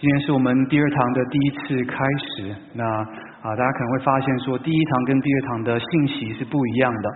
[0.00, 2.54] 今天是我们第二堂的第一次开始。
[2.72, 7.10] 那啊，大家可能会发现说，第一堂跟第二堂的信息是不一样的。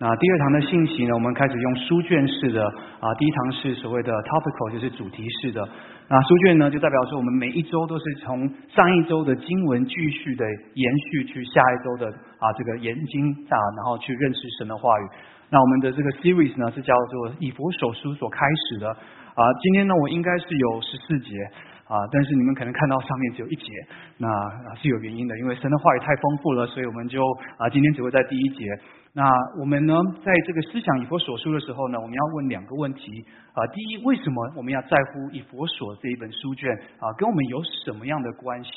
[0.00, 2.66] 那第二堂的信息呢，我们开始用书卷式的
[2.98, 5.62] 啊，第一堂是所谓的 topical，就是主题式的。
[6.08, 10.44] 那书卷呢，就代表说我们每一周都是从上一周的经文继续的
[10.74, 12.10] 延续去下一周的
[12.42, 15.04] 啊这个研经啊，然后去认识神的话语。
[15.50, 19.42] 那我们的这个 series 呢，是叫做以佛所书所开始的啊。
[19.62, 21.30] 今天呢，我应该是有十四节。
[21.86, 22.00] 啊！
[22.10, 23.64] 但是你们可能看到上面只有一节，
[24.18, 24.28] 那
[24.76, 27.20] 是有原因的，因为神的话语太丰富了，所以我们就
[27.58, 28.64] 啊今天只会在第一节。
[29.12, 29.22] 那
[29.60, 37.12] 我们呢，在这个思想以佛所书的时候呢，我们要问两个问题啊：第一，为什么我们要在乎以佛所这一本书卷啊？
[37.16, 38.70] 跟我们有什么样的关系？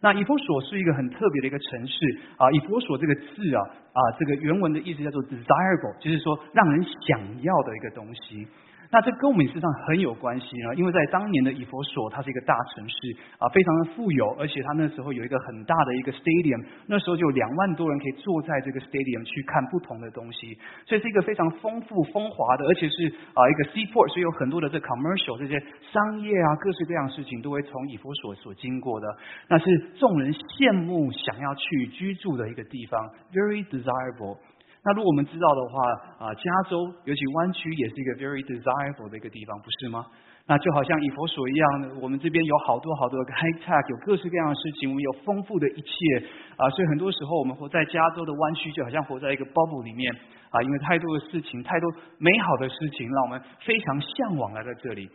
[0.00, 2.50] 那以佛所是一个很特别的一个城市啊。
[2.52, 3.60] 以佛所这个字啊
[3.94, 8.46] 啊，这个原文的意思叫做 desirable，就是说让人想要的一个东西。
[8.94, 12.94] 那这跟我们实上很有关系呢，因为在当年的以佛所，它是一个大城市
[13.38, 20.56] 啊，非常的富有，而且它那时候有一个很大的一个 stadium，那时候就有两万多人可以坐在这个 stadium 去看不同的东西，
[20.86, 25.58] 所以是一个非常丰富风华的，而且是啊一个 seaport，所以有很多的这 commercial 这些
[25.90, 29.06] 商业啊各式各样事情都会从以佛所所经过的，
[29.48, 29.64] 那是
[29.98, 34.38] 众人羡慕想要去居住的一个地方，very desirable。
[34.84, 40.04] 那如果我们知道的话，啊，加州尤其湾区也是一个 very desirable 的一个地方，不是吗？
[40.46, 46.26] 那就好像以佛所一样，我们这边有好多好多 high tech，有各式各样的事情，我们有丰富的一切
[46.60, 50.12] 啊，所以很多时候我们活在加州的湾区，就好像活在一个 bubble 里面
[50.50, 55.08] 啊，因为太多的事情，太多美好的事情，让我们非常向往来到这里。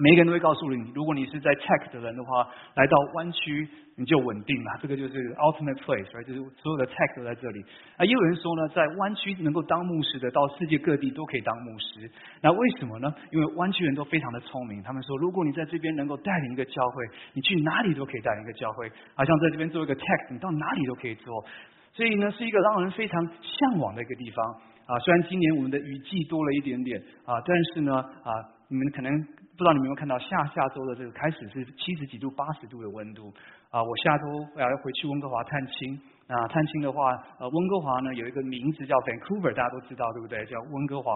[0.00, 4.72] 每一个人都会告诉你，如果你是在 tech 的人的话，来到湾区你就稳定了。
[4.80, 7.60] 这个就是 ultimate place，就是所有的 tech 都在这里。
[7.98, 12.10] 啊，也有人说呢，在湾区能够当牧师的，到世界各地都可以当牧师。
[12.40, 13.12] 那为什么呢？
[13.30, 14.82] 因为湾区人都非常的聪明。
[14.82, 17.04] 他们说，如果你在这边能够带领一个教会，
[17.34, 18.90] 你去哪里都可以带领一个教会。
[19.14, 21.44] 好像在这边做一个 tech，你到哪里都可以做。
[21.92, 24.46] 所以呢，是一个让人非常向往的一个地方。
[24.86, 28.32] 啊，虽然今年我们的雨季多了一点点啊，但是呢，啊，
[28.68, 29.12] 你们可能。
[29.60, 33.30] 不知道你们有没有看到下下周的这个开始是七十几度、八十度的温度
[33.68, 33.84] 啊！
[33.84, 34.24] 我下周
[34.56, 36.00] 要回去温哥华探亲。
[36.26, 40.46] 那探亲的话，呃，温哥华呢有一个名字叫 Vancouver，大家都知道对不对？
[40.46, 41.12] 叫温哥华。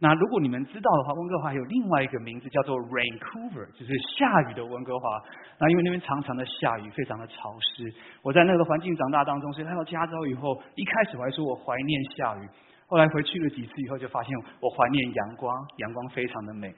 [0.00, 5.22] 那如果你们知道的话，温哥华有另外一个名字叫做 Raincouver，就是下雨的温哥华。
[5.60, 7.94] 那因为那边常常的下雨，非常的潮湿。
[8.22, 12.48] 我在那个环境长大当中，所以来到加州以后，一开始我还说我怀念下雨，
[12.88, 16.74] 后来回去了几次以后，就发现我怀念阳光，阳光非常的美。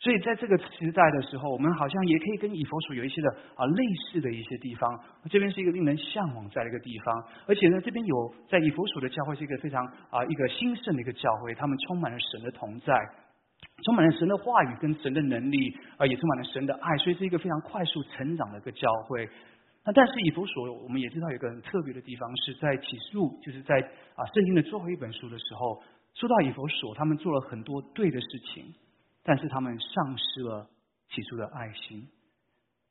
[0.00, 4.88] 所以在这个时代的时候，我们好像也可以跟以佛所有一些的啊类似的一些地方。
[5.28, 12.94] 这边是一个令人向往在的一个地方，而且呢，这边有在以佛所的教会是一个非常啊一个兴盛的一个教会，他们充满了神的同在，
[13.82, 19.28] 充满了神的话语跟神的能力啊，也充满了神的爱，所以是一个非常快速成长的一个教会。
[19.84, 23.74] 那但是以佛所，我们也知道有一个很特别的地方，是在启示录，就是在
[24.14, 25.82] 啊圣经的最后一本书的时候，
[26.14, 28.72] 说到以佛所，他们做了很多对的事情。
[29.28, 30.66] 但是他们丧失了
[31.10, 32.00] 起初的爱心。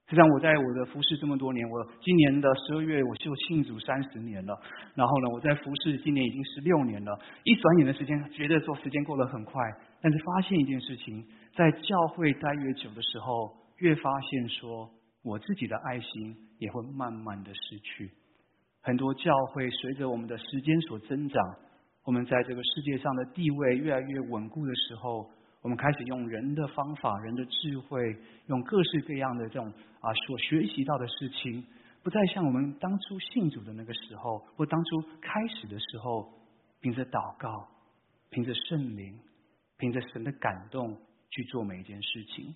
[0.06, 4.54] 实际上，我在我的服侍这么多年，我今年的十二月我就庆祝三十年了。
[4.94, 7.20] 然后呢，我在服侍今年已经十六年了。
[7.44, 9.60] 一转眼的时间，觉得说时间过得很快。
[10.00, 11.26] 但是发现一件事情，
[11.56, 14.92] 在教会待越久的时候，越发现说，
[15.24, 18.12] 我自己的爱心也会慢慢的失去。
[18.84, 21.44] 很多教会随着我们的时间所增长，
[22.06, 25.32] 我们在这个世界上的地位越来越稳固的时候。
[25.62, 28.16] 我们开始用人的方法、人的智慧，
[28.48, 29.68] 用各式各样的这种
[30.00, 31.66] 啊所学习到的事情，
[32.04, 36.32] 不再像我们当初信主的那个时候，或当初开始的时候，
[36.80, 37.68] 凭着祷告、
[38.30, 39.20] 凭着圣灵、
[39.78, 40.98] 凭着神的感动
[41.30, 42.56] 去做每一件事情。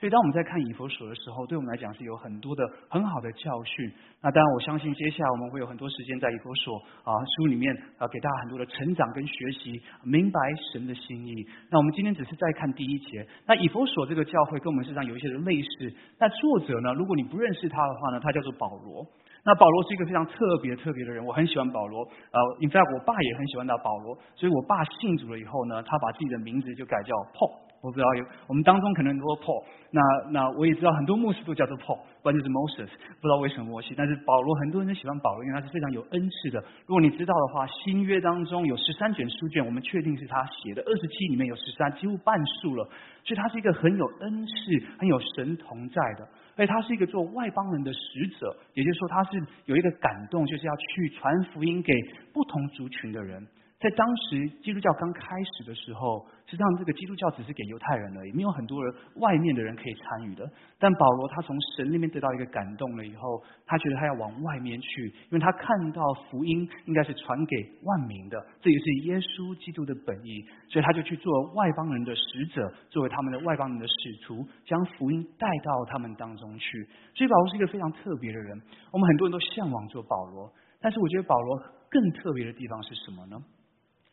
[0.00, 3.92] 所以，当我们在看以佛所的时候，对我们来讲是有很多的很好的教训。
[4.22, 10.40] 那当然，我相信接下来我们会有很多时间在以佛所啊书里面啊给大家很多的成长跟学习，明白
[10.72, 11.34] 神的心意。
[11.70, 13.28] 那我们今天只是在看第一节。
[13.44, 15.92] 那以佛所这个教会跟我们身上有一些的类似。
[16.18, 19.04] 那作者呢，如果你不认识他的话呢，他叫做保罗。
[19.44, 22.00] 那保罗是一个非常特别特别的人，我很喜欢保罗。
[22.04, 24.16] 呃，in fact，我爸也很喜欢他保罗。
[24.34, 27.68] 所以我爸信主了以后呢，他把自己的名字就改叫 Paul。
[27.80, 30.00] 我不知道有我们当中可能很多 Paul，那
[30.30, 32.88] 那我也知道很多牧师都叫做 Paul，不然是 Moses，
[33.20, 33.94] 不知道为什么默契。
[33.96, 36.62] 但是保罗很多人都喜欢保罗，因为他是非常有恩赐的。
[36.86, 42.84] 如果你知道的话，新约当中有十三卷书卷，我们确定是他写的，二十七里面有十三，几乎半数了。
[43.24, 44.52] 所以他是一个很有恩赐、
[44.98, 46.28] 很有神同在的。
[46.56, 49.30] 而且他是一个做外邦人的使者，也就是说他是
[49.64, 51.94] 有一个感动，就是要去传福音给
[52.34, 53.46] 不同族群的人。
[53.80, 60.46] 在当时基督教刚开始的时候，实际上这个基督教只是给犹太人而已，没有很多人外面的人可以参与的。
[60.78, 76.86] 但保罗他从神那边得到一个感动了以后，他觉得他要往外面去，因为他看到福音应该是传给万民的，这也是耶稣基督的本意，所以他就去做外邦人的使者，作为他们的外邦人的使徒，将福音带到他们当中去。
[77.14, 78.60] 所以保罗是一个非常特别的人，
[78.92, 80.52] 我们很多人都向往做保罗，
[80.82, 83.42] 但是我觉得保罗更特别的地方是什么呢？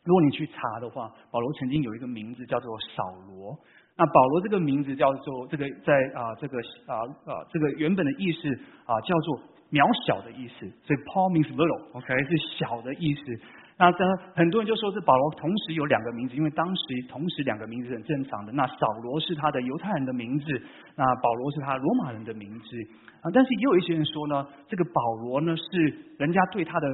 [0.07, 3.51] 如果你去查的话，保罗曾经有一个名字叫做扫罗。
[3.97, 6.57] 那保罗这个名字叫做这个在啊这个
[6.87, 8.47] 啊啊这个原本的意思
[8.85, 13.21] 啊叫做渺小的意思，所以 Paul means little，OK 是小的意思。
[13.75, 13.99] 那这
[14.33, 18.53] 很多人就说是保罗同时有两个名字，因为当时同时两个名字很正常的。
[18.53, 20.45] 那扫罗是他的犹太人的名字，
[20.95, 22.65] 那保罗是他罗马人的名字
[23.19, 23.27] 啊。
[23.33, 26.87] 但是也有一些人说呢，这个保罗呢是人家对他的。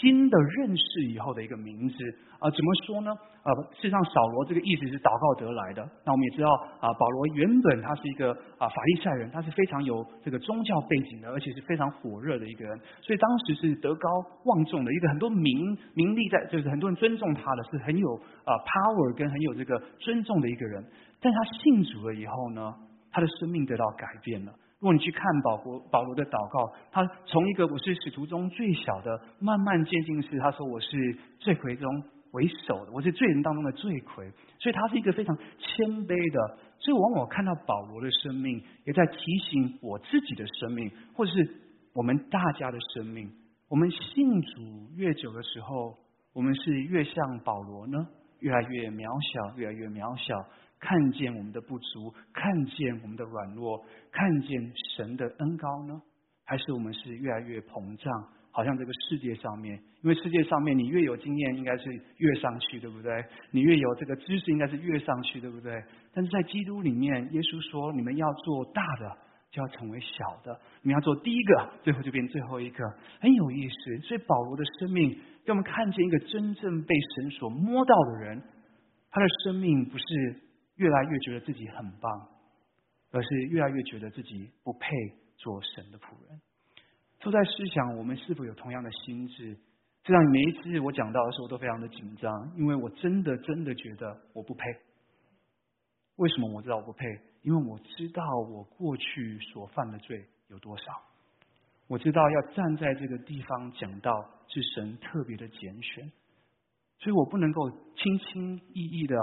[0.00, 1.94] 新的认识以后的一个名字
[2.38, 3.10] 啊，怎么说呢？
[3.44, 5.82] 啊，事实上扫罗这个意思是祷告得来的。
[6.04, 6.48] 那我们也知道
[6.80, 14.08] 啊，保罗原本他是一个啊法利赛人，他是非常有这个宗教背景的，而且是非常火热的一个人，所以当时是德高
[14.44, 18.14] 望重的一个很多名名利在，就是很多人尊重他的，是很有
[18.44, 20.84] 啊 power 跟很有这个尊重的一个人。
[21.20, 22.74] 但他信主了以后呢，
[23.10, 24.52] 他的生命得到改变了。
[24.84, 31.90] 如果你去看保罗保罗的祷告，他从一个我是使徒中最小的，慢慢渐进是他说我是罪魁中
[32.32, 36.58] 为首的，我是罪人当中的罪魁，所以他是一个非常谦卑的。
[36.78, 39.16] 所以往往看到保罗的生命，也在提
[39.48, 41.48] 醒我自己的生命，或者是
[41.94, 43.32] 我们大家的生命。
[43.70, 45.96] 我们信主越久的时候，
[46.34, 48.06] 我们是越像保罗呢，
[48.40, 50.34] 越来越渺小，越来越渺小。
[50.84, 53.82] 看见我们的不足，看见我们的软弱，
[54.12, 55.98] 看见神的恩高呢？
[56.44, 58.12] 还是我们是越来越膨胀？
[58.52, 63.24] 好像这个世界上面，因为世界上面你越有经验，应该是越上去，对不对？
[63.50, 65.82] 你越有这个知识，应该是越上去，对不对？
[66.12, 69.16] 但是在基督里面，耶稣说：你们要做大的，
[69.50, 70.52] 就要成为小的；
[70.82, 72.84] 你们要做第一个，最后就变最后一个。
[73.20, 73.96] 很有意思。
[74.06, 78.42] 所以保罗的生命，让我们看见一个真正被神所摸到的人，
[79.10, 80.04] 他的生命不是。
[80.76, 82.28] 越来越觉得自己很棒，
[83.10, 84.88] 而是越来越觉得自己不配
[85.36, 86.40] 做神的仆人。
[87.20, 89.56] 都在思想，我们是否有同样的心智？
[90.02, 94.62] 这样每一次我讲到的时候，都非常的紧张，因为我真的真的觉得我不配。
[96.16, 97.06] 为什么我知道我不配？
[97.42, 100.84] 因为我知道我过去所犯的罪有多少。
[101.86, 104.12] 我知道要站在这个地方讲到
[104.48, 106.10] 是神特别的拣选，
[106.98, 109.16] 所以我不能够轻轻易易的。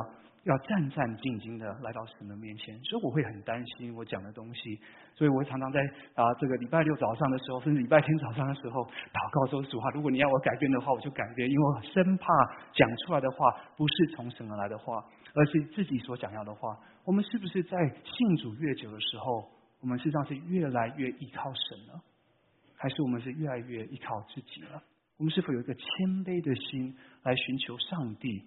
[0.44, 4.80] 要战战兢兢的来到神的面前，所以我会很担心我讲的东西，
[5.14, 5.80] 所以我常常在
[6.16, 12.26] 啊这个礼拜六早上的时候，甚至礼拜天早上的时候祷告说主话，如果你要我改变的话，我就改变，因为我生怕
[12.74, 13.38] 讲出来的话
[13.78, 15.06] 不是从神而来的话，
[15.36, 16.76] 而是自己所想要的话。
[17.06, 19.48] 我们是不是在信主越久的时候，
[19.80, 21.94] 我们实际上是越来越依靠神呢？
[22.76, 24.82] 还是我们是越来越依靠自己了？
[25.18, 25.84] 我们是否有一个谦
[26.26, 28.44] 卑的心来寻求上帝？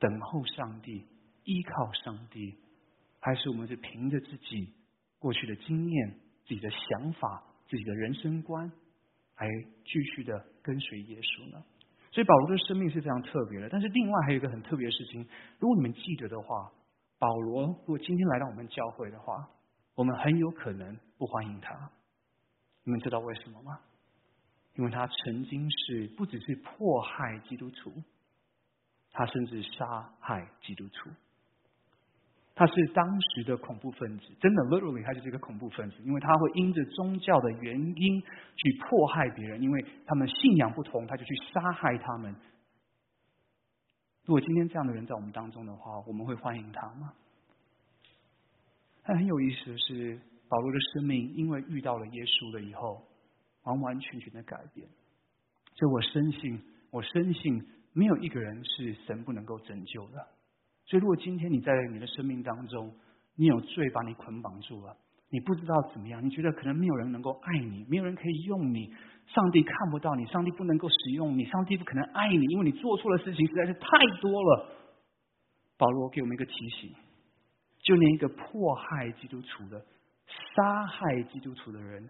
[0.00, 1.06] 等候上帝，
[1.44, 2.56] 依靠上帝，
[3.20, 4.72] 还是我们是凭着自己
[5.18, 8.72] 过去的经验、自己的想法、自己的人生观，
[9.36, 9.46] 来
[9.84, 11.62] 继续的跟随耶稣呢？
[12.10, 13.68] 所以保罗的生命是非常特别的。
[13.68, 16.72] 但是另外还有一个很特别的事情，如果你们记得的话，
[17.18, 19.48] 保罗如果今天来到我们教会的话，
[19.94, 21.90] 我们很有可能不欢迎他。
[22.84, 23.78] 你们知道为什么吗？
[24.76, 27.92] 因为他曾经是不只是迫害基督徒。
[29.12, 31.10] 他甚至杀害基督徒，
[32.54, 42.34] 他是当时的恐怖分子，真的，literally，他就是一个恐怖分子，因为他会因着宗教的原因去迫害别人，因为他们信仰不同，他就去杀害他们。
[44.26, 47.12] 如果今天这样的人在我们当中的话，我们会欢迎他吗？
[49.02, 53.02] 但很有意思的是，保罗的生命因为遇到了耶稣了以后，
[53.64, 54.86] 完完全全的改变。
[55.74, 57.66] 所以我深信，我深信。
[57.92, 60.26] 没有一个人是神不能够拯救的，
[60.86, 62.94] 所以如果今天你在你的生命当中，
[63.36, 64.96] 你有罪把你捆绑住了，
[65.28, 68.92] 你不知道怎么样，你觉得可能没有人能够爱你，没有人可以用你，
[69.26, 73.88] 上帝看不到你，上帝不能够使用你，上帝不可能爱你，因为你做错的事情实在是太
[74.20, 74.76] 多了。
[75.76, 76.94] 保罗给我们一个提醒，
[77.80, 79.84] 就连一个迫害基督徒的、
[80.54, 82.08] 杀害基督徒的人，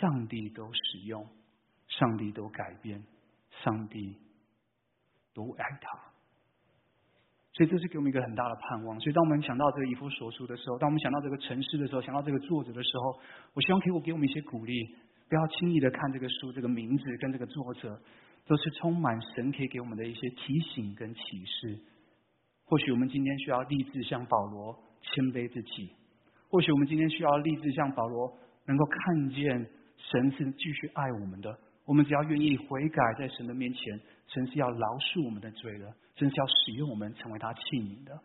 [0.00, 1.26] 上帝都使用，
[1.88, 3.02] 上帝都改变，
[3.64, 4.16] 上帝。
[5.34, 5.98] 都爱他，
[7.52, 8.98] 所以这是给我们一个很大的盼望。
[9.00, 13.18] 所以当我们想到这个以弗所书的时候，当我们想到这个城市的时候，想到这个作者的时候，
[13.52, 14.94] 我希望给我给我们一些鼓励，
[15.28, 18.00] 不要轻易的看这个书这个名字跟这个作者。
[18.46, 21.78] 都是充满神可以给我们的一些提醒跟启示。
[22.66, 25.88] 或许我们今天需要立志像保罗谦卑自己；
[26.50, 28.30] 或许我们今天需要立志像保罗，
[28.66, 31.58] 能够看见神是继续爱我们的。
[31.86, 38.18] 我们只要愿意悔改，在神的面前，神是要饶恕我们的罪的，神是要使用我们成为他器皿的。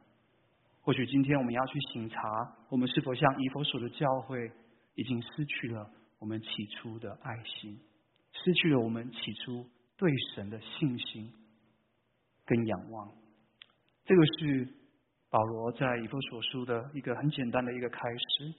[0.81, 4.51] 或许今天我们要去醒察，我们是否像以弗所的教会，
[4.95, 5.87] 已经失去了
[6.17, 7.79] 我们起初的爱心，
[8.31, 11.31] 失去了我们起初对神的信心
[12.45, 13.11] 跟仰望。
[14.05, 14.67] 这个是
[15.29, 18.53] 保罗在以弗所书的一个很简单的一个开始。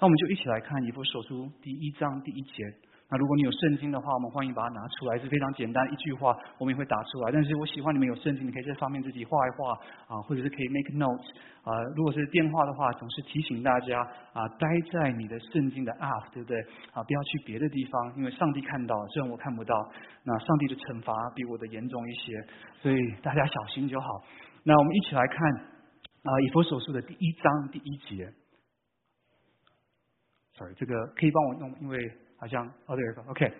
[0.00, 2.64] 那我们就一起来看以弗所书第一章第一节。
[3.10, 7.32] 那如果你有圣经的话，我们欢迎把它拿出来，是非常简单一句话，我们也会打出来。
[7.32, 9.72] 但是我喜欢你们有圣经，你可以在上面自己画一画
[10.14, 11.24] 啊，或者是可以 make notes
[11.64, 11.72] 啊。
[11.96, 13.98] 如果是电话的话，总是提醒大家
[14.34, 16.60] 啊，待在你的圣经的 app，对不对？
[16.92, 19.74] 啊，不要去别的地方，因为上帝看到，虽然我看不到，
[20.22, 22.44] 那上帝的惩罚比我的严重一些，
[22.82, 24.06] 所以大家小心就好。
[24.64, 25.54] 那我们一起来看
[26.24, 28.30] 啊，以佛所述的第一章第一节。
[30.58, 31.98] Sorry，这个可以帮我弄，因为。
[32.38, 33.52] 好像哦，对，OK。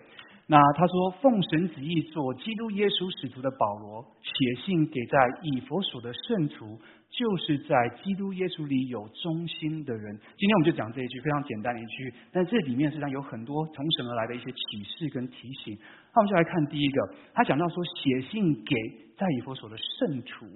[0.47, 6.79] 那他说，奉神旨意做基督耶稣使徒的保罗，写信给在以佛所的圣徒，
[7.11, 10.17] 就是在基督耶稣里有忠心的人。
[10.39, 15.77] 今天我们就讲这一句非常简单的一句，但这里面实际上有很多从神而来的一些启示跟提醒。
[16.15, 18.75] 那我们就来看第一个，他讲到说，写信给
[19.19, 20.47] 在以佛所的圣徒。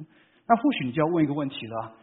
[0.49, 1.93] 那或许你就要问一个问题了。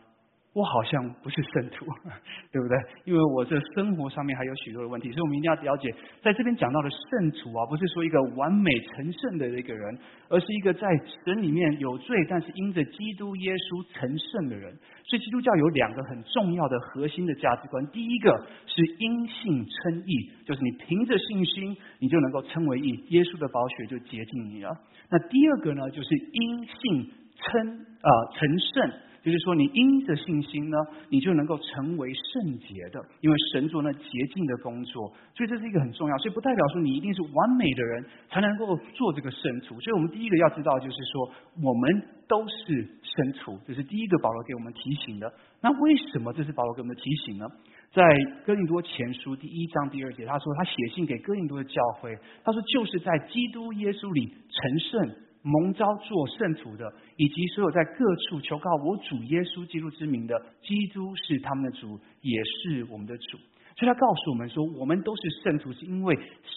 [0.52, 1.86] 我好像不是圣徒，
[2.50, 2.76] 对不对？
[3.04, 9.96] 因为我这生活上面还有许多的问题，所以我们一定要了解，在这边讲到的圣徒啊，不是说一个完美成圣的一个人，
[10.28, 10.80] 而是一个在
[11.24, 14.76] 神里面有罪，但是因着基督耶稣成圣的人。
[15.04, 24.70] 所以基督教有两个很重要的核心的价值观，第一个是因信称义，就是你凭着信心，你就能够称为义，耶稣的宝血就洁净你了。
[25.10, 28.92] 那第二个呢，就是因信称啊成圣。
[29.22, 30.76] 就是说，你因着信心呢，
[31.08, 36.16] 你就能够成为圣洁的，因为神做那洁净的工作，所以这是一个很重要。
[36.18, 39.78] 所以不代表说你一定是完美的人才能够做这个圣徒。
[39.80, 41.30] 所以我们第一个要知道，就是说
[41.62, 45.30] 我们都是圣徒，这是第一个保罗给我们提醒的。
[45.60, 47.46] 那为什么这是保罗给我们的提醒呢？
[47.92, 48.02] 在
[48.46, 55.29] 哥林多前书第一章第二节，他说他写信给哥林多的教会，他说就是在基督耶稣里成圣。
[55.42, 63.38] 蒙召做圣徒的，以及所有在各处求告我主耶稣基督之名的，基督是他们的主，也是我们的主。
[63.76, 66.14] 所以他告诉我们说，我们都是圣徒，是因为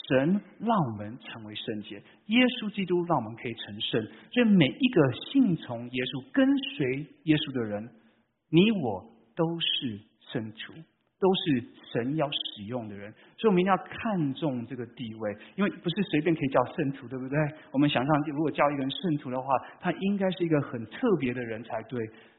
[0.09, 4.03] 神让我们成为圣洁，耶稣基督让我们可以成圣。
[4.33, 7.89] 所以每一个信从耶稣、跟随耶稣的人，
[8.49, 10.73] 你我都是圣徒。
[11.23, 11.63] 都是
[11.93, 17.39] 神要使用的人，所以我们一定要看重这个地位，因为不是随便可以叫圣徒，对不对？
[17.71, 19.47] 我们想象，如果叫一个人圣徒的话，
[19.79, 21.97] 他应该是一个很特别的人才对。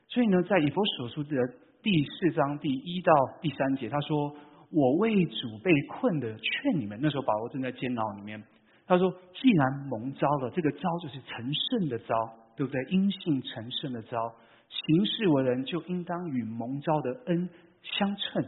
[0.09, 1.35] 所以呢，在以佛所书的
[1.83, 4.37] 第四章第一到第三节，他说
[4.71, 8.43] ：“我为主被困的，劝你们。”那时候保罗正在监牢里面，
[8.87, 12.15] 他说：“既然蒙召了，这个召就是成圣的召，
[12.55, 12.85] 对不对？
[12.91, 14.35] 因信成圣的召，
[14.69, 17.49] 行事为人就应当与蒙召的恩
[17.81, 18.45] 相称。”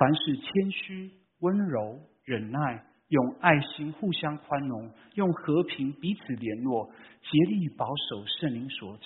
[0.00, 6.88] 凡是谦虚、温柔、忍耐，用爱心互相宽容，用和平彼此联络，
[7.20, 9.04] 竭力保守圣灵所赐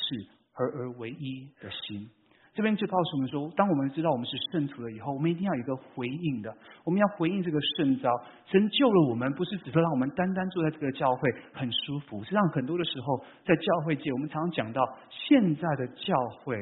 [0.53, 2.09] 合而为一的心。
[2.55, 6.57] 这边就告诉我们说，当我们知道我们是圣徒了以后，我们一定要有一个回应的。
[6.85, 8.09] 我们要回应这个圣召，
[8.47, 12.23] 神救了我们，不是只是让我们单单坐在这个教会很舒服。
[12.23, 16.57] 实际上，很多的时候在教会界，我们常常讲到现在的教会。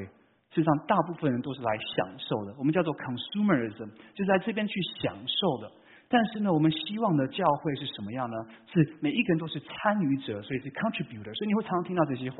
[0.54, 5.72] 事实上，大部分人都是来享受的，我们叫做 consumerism，就在这边去享受的。
[6.10, 8.36] 但是呢，我们希望的教会是什么样呢？
[8.70, 11.34] 是每一个人都是参与者，所以是 contributor。
[11.34, 12.36] 所以你会常常听到这些话。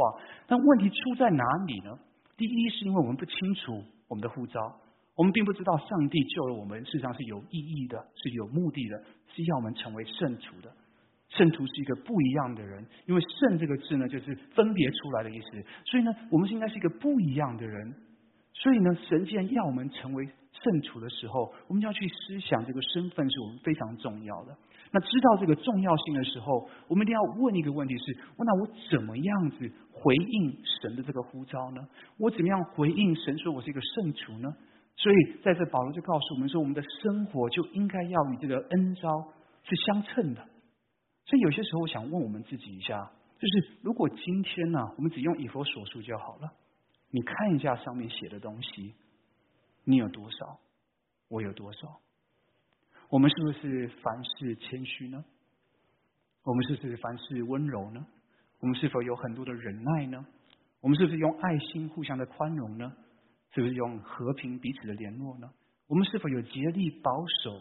[0.46, 1.98] 但问题出在哪里呢？
[2.36, 4.60] 第一，是因为我们不清楚我们的护照，
[5.16, 9.02] 我们并不知道上帝救了我们，事实上是有意义的，是有目的的，
[9.34, 10.70] 是要我们成为圣徒的。
[11.36, 15.64] 圣徒是一个不一样的人，因为“圣”这个字呢，就是分别出来的意思。
[15.86, 17.94] 所以呢，我们是应该是一个不一样的人。
[18.52, 24.54] 所以呢，神既然要我们成为圣徒的时候，我们就要去思想这个身份是我们非常重要的。
[24.92, 31.80] 那知道这个重要性的时候，我们一定要问一个问题：是那我怎么样子回应神的这个呼召呢？
[32.18, 34.54] 我怎么样回应神说我是一个圣徒呢？
[34.96, 39.08] 所以在这，保罗就告诉我们说，我们的生活就应该要与这个恩召
[39.64, 40.46] 是相称的。
[41.32, 46.52] 所以有些时候，我想问我们自己一下，就是如果今天呢，我们只用以佛所述就好了，
[47.08, 48.92] 你看一下上面写的东西，
[49.84, 50.60] 你有多少，
[51.28, 52.00] 我有多少？
[53.08, 55.24] 我们是不是凡事谦虚呢？
[56.44, 58.06] 我们是不是凡事温柔呢？
[58.60, 60.26] 我们是否有很多的忍耐呢？
[60.82, 62.92] 我们是不是用爱心互相的宽容呢？
[63.54, 65.50] 是不是用和平彼此的联络呢？
[65.86, 67.10] 我们是否有竭力保
[67.42, 67.58] 守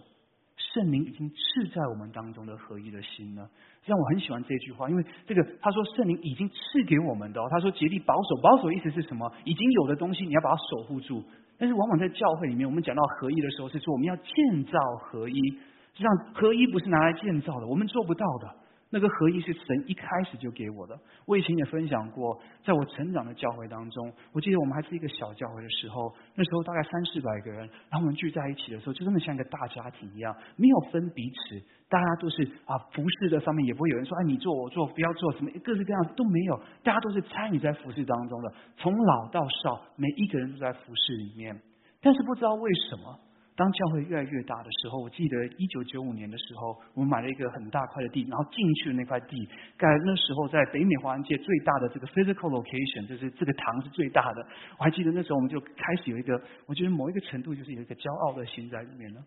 [0.73, 3.47] 圣灵已经赐在我们当中的合一的心呢？
[3.85, 9.31] 让我很喜欢这句话，因为这个他说圣灵已经赐给我们的，哦他说竭力保守，保守意思是什么？
[9.43, 11.23] 已经有的东西你要把它守护住。
[11.57, 18.60] 但是往往在教会里面，我们讲到合一的时候，是说我们要建造合一，实际上合一不是拿来建造的，我们做不到的。
[18.91, 20.99] 那个合一是神一开始就给我的。
[21.25, 41.61] 我以前也分享过，在我成长的教会当中，我记得我们还是一个小教会的时候，那时候大概三四百个人，然后我们聚在一起的时候，就真的像一个大家庭一样，没有分彼此，大家都是啊服侍的上面也不会有人说哎你做我做不要做什么各式各样都没有，大家都是参与在服侍当中的，从老到少，每一个人都在服侍里面，
[42.01, 43.17] 但是不知道为什么。
[43.55, 54.47] 当教会越来越大的时候，我记得一九九五年的时候，我们买了一个很大块的地，然后进去的那块地，盖那时候在北美华人界最大的这个 physical location，就是这个堂是最大的。
[54.77, 59.21] 我还记得那时候我们就开始有一个，我觉得某一个程度就是有一个骄傲的心在里面了。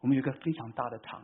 [0.00, 1.22] 我们有一个非常大的堂。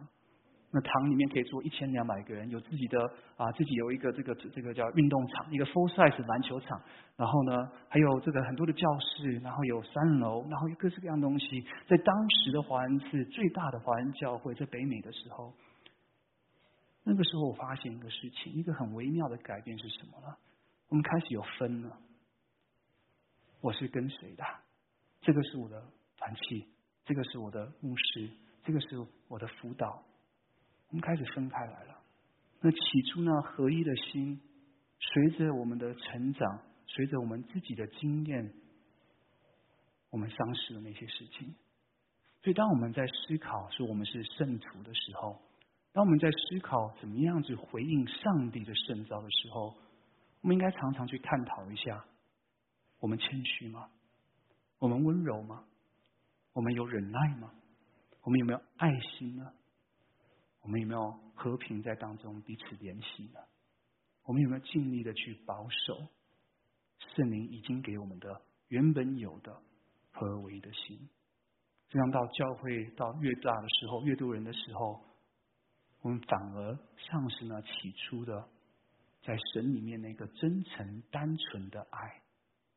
[0.74, 2.98] 那堂里面可以坐一千两百个人，有自己的
[3.36, 6.80] 啊，自己有一个这个这个叫运动场，一个 full size 篮球场，
[7.14, 11.60] 然后呢，还有这个很多的教室，然后有三楼，然后有各式各样东西。
[11.86, 15.52] 在当时的华人是最大的华人教会，在北美的时候，
[17.04, 20.34] 那个时候我发现一个事情，一个很微妙的改变是什么呢？
[20.88, 21.98] 我们开始有分了，
[23.60, 24.44] 我是跟谁的？
[25.20, 25.82] 这个是我的
[26.16, 26.66] 团契，
[27.04, 28.30] 这个是我的牧师，
[28.64, 30.02] 这个是我的辅导。
[30.92, 31.98] 我们开始分开来了。
[32.60, 32.78] 那起
[33.10, 34.38] 初呢，合一的心，
[35.00, 38.52] 随着我们的成长，随着我们自己的经验，
[40.10, 41.54] 我们丧失了那些事情。
[42.42, 45.40] 所以，当我们在思考说我们是圣徒的时候，
[45.92, 49.74] 当我们在思考怎么样子回应上帝的圣召的时候，
[50.42, 52.04] 我们应该常常去探讨一下：
[53.00, 53.88] 我们谦虚吗？
[54.78, 55.64] 我们温柔吗？
[56.52, 57.50] 我们有忍耐吗？
[58.24, 59.50] 我们有没有爱心呢？
[60.62, 63.40] 我们有没有和平在当中彼此联系呢？
[64.24, 66.08] 我们有没有尽力的去保守
[67.16, 69.60] 圣灵已经给我们的原本有的
[70.12, 71.08] 合而为的心？
[71.88, 75.04] 这样到教会到越大的时候，越多人的时候，
[76.00, 78.48] 我们反而丧失了起初的
[79.22, 82.22] 在神里面那个真诚单纯的爱。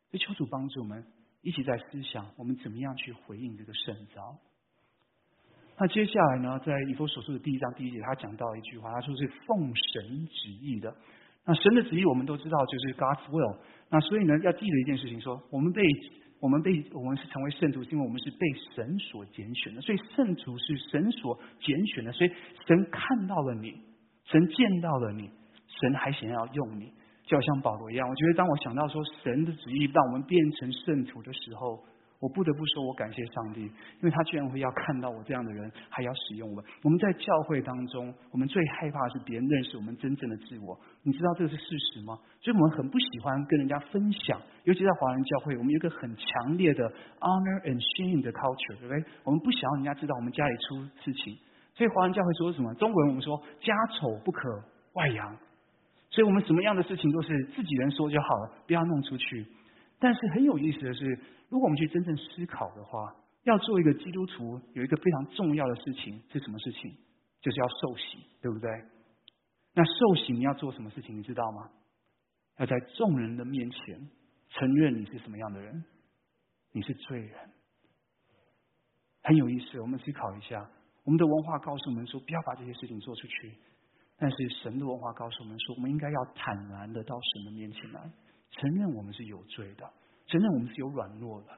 [0.09, 1.05] 所以求主帮助我们
[1.41, 4.39] 一起在思想，我们怎么样去回应这个圣召。
[5.77, 10.93] 那接下来呢，在以弗所书的第一章第一节，他讲到一句话，他说是奉神旨意的。
[11.45, 13.57] 那神的旨意我们都知道，就是 God's will。
[13.89, 15.83] 那所以呢，要记得一件事情，说我们被
[16.39, 19.81] 我们被我们是成为圣徒，是因为我们是被神所拣选的。
[19.81, 22.31] 所以圣徒是神所拣选的，所以
[22.65, 23.73] 神看到了你，
[24.23, 25.29] 神见到了你，
[25.67, 26.93] 神还想要用你，
[27.25, 28.07] 就好像保罗一样。
[28.07, 31.83] 我觉得当我想到说神的旨意让我们变成圣徒的时候，
[32.25, 36.63] 我不得不说，我感谢上帝，因为他居然会要看到我这样的人，还要使用我。
[36.81, 40.75] 我们在教会当中，我们最害怕的是别人认识我们真正的自我。
[41.03, 42.17] 你知道这个是事实吗？
[42.41, 49.05] 所以我们很不喜欢跟人家分享，尤其在华人教会，我们有一个很强烈的 honor and shame 的 culture，对不对？
[49.23, 51.37] 我们不想要人家知道我们家里出事情，
[51.75, 52.73] 所以华人教会说什么？
[52.73, 54.49] 中国人我们说家丑不可
[54.93, 55.37] 外扬，
[56.09, 59.45] 所以我们什么样的事情都是自己人说就好了，不要弄出去。
[59.99, 61.19] 但是很有意思的是。
[61.47, 66.91] 如果我们去真正思考的话，要做一个基督徒，有一个非常重要的事情是什么事情？
[67.39, 68.69] 就是要受洗，对不对？
[69.75, 71.15] 那受洗你要做什么事情？
[71.15, 71.69] 你知道吗？
[72.57, 74.09] 要在众人的面前
[74.49, 75.85] 承认你是什么样的人，
[76.71, 77.37] 你是罪人。
[79.21, 80.67] 很有意思，我们思考一下，
[81.03, 83.53] 我们的文化告诉我们说，不要把这些事情做出去。
[84.17, 88.11] 但是神的文化告诉我们说，我们应该要坦然的到神的面前来，
[88.51, 89.91] 承认我们是有罪的。
[90.27, 91.49] 承认我们是有软弱的，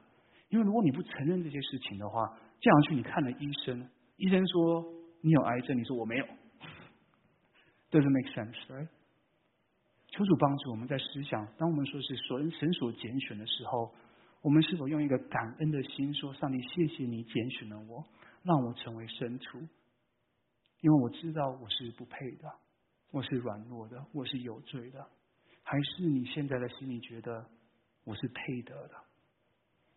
[0.50, 4.84] 因为如果你不承认这些事情的话，这样去你看了医生，医生说
[5.22, 6.24] 你有癌症，你说我没有
[7.90, 8.88] ，doesn't make sense，right？
[10.08, 13.94] 求主帮助我们在思想，当我们说是神神所拣选的时候，
[14.42, 18.04] 我们是否用一个感恩的心说：上帝，谢谢你拣选了我，
[18.42, 19.58] 让我成为圣徒，
[20.80, 22.52] 因为我知道我是不配的，
[23.12, 25.06] 我是软弱的，我是有罪的，
[25.70, 27.44] 还是你现在的心里觉得？
[28.04, 28.94] 我是配得的。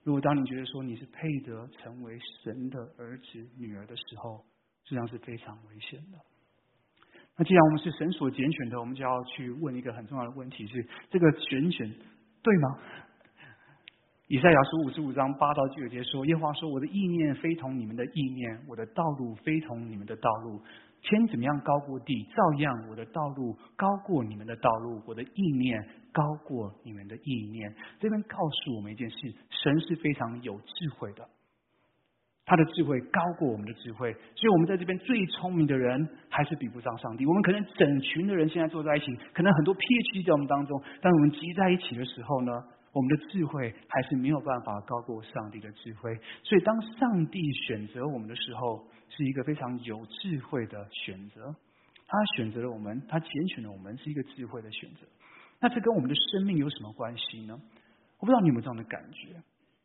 [0.04, 4.44] 如果当你觉得说你是配得成为神的儿子、女儿的时候，
[4.84, 6.20] 实际上是非常危险的。
[7.38, 11.90] 那既然我们是神所拣选的，我们就要去问一个很重要的问题：是这个选选
[12.44, 12.80] 对吗？
[14.28, 20.62] 以赛亚书五十五章八到九节说：“耶和华说，我的意念非同你们的意念，我的道路非同你们的道路。”
[21.02, 27.74] 天怎么样高过地，照样我的道路高过你们的道路，我的意念高过你们的意念。
[28.00, 29.18] 这边告诉我们一件事：
[29.50, 31.28] 神是非常有智慧的。
[32.44, 37.26] 他的智慧高过我们的智慧，所以我们在这边最聪明的人还是比不上上帝。
[37.26, 42.52] 我们可能整群的人现在坐在一起，可能很多 PhD 在我们当中，但我们集在一起的时候呢，
[42.92, 46.14] 我们的智慧还是没有办法高过上帝的智慧。
[46.44, 48.86] 所以，当上帝选择我们的时候，
[49.16, 51.56] 是一个非常有智慧的选择。
[52.08, 55.08] 他选择了我们，他拣选了我们，是一个智慧的选择。
[55.62, 57.58] 那这跟我们的生命有什么关系呢？
[58.20, 59.42] 我不知道你有没有这样的感觉。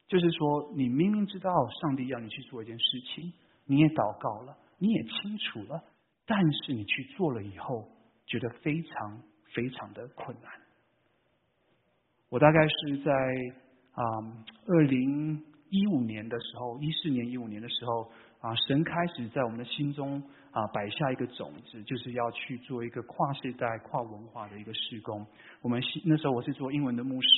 [0.09, 3.33] 就是说，你明明知道上帝要你去做一件事情，
[3.65, 5.85] 你也祷告了，你也清楚了，
[6.27, 7.89] 但是你去做了以后，
[8.27, 9.23] 觉得非常
[9.55, 10.51] 非常的困难。
[12.29, 13.13] 我大概是在
[13.93, 14.03] 啊，
[14.67, 18.11] 二零一五年的时候，一四年、一五年的时候。
[18.47, 25.27] 啊，神开始在我们的心中啊摆下一个种子，就是要去做一个跨世代、跨文化的一个施工。
[25.63, 27.29] 我们那时候我是做英文的牧师，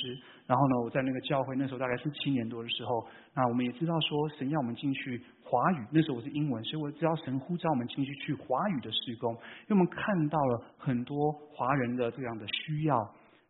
[0.45, 9.33] 然后呢，我在那个教会那时候大概是七年多的时候，那我们也知道说神要我们进去华语，那时候我是英文，所以我知道神呼召我们进去去华语的施工，
[9.67, 12.95] 因为我们看到了很多华人的这样的需要。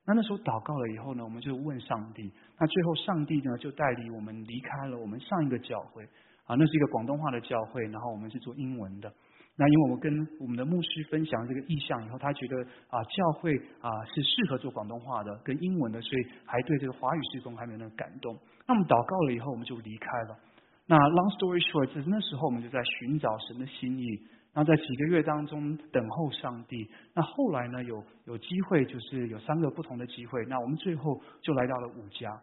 [0.06, 6.08] 那那时候祷告了以后呢，我们就问上帝，那最后上帝呢就带领我们离开了我们上一个教会。
[6.50, 9.14] 啊，那是一个广东话的教会，然后我们是做英文的。
[9.56, 12.58] 那因为我们跟我们的牧师分享这个意向以后，他觉得
[12.90, 18.36] 啊，教会啊是适合做广东话的跟英文的，所以还对这个华语施工还没有那个感动。
[18.66, 20.40] 那我们祷告了以后，我们就离开了。
[20.88, 24.08] 那 long story short，那时候我们就在寻找神的心意，
[24.54, 26.90] 然后在几个月当中等候上帝。
[27.14, 30.44] 那后来呢，有有机会，就是有三个不同的机会。
[30.48, 32.42] 那我们最后就来到了五家。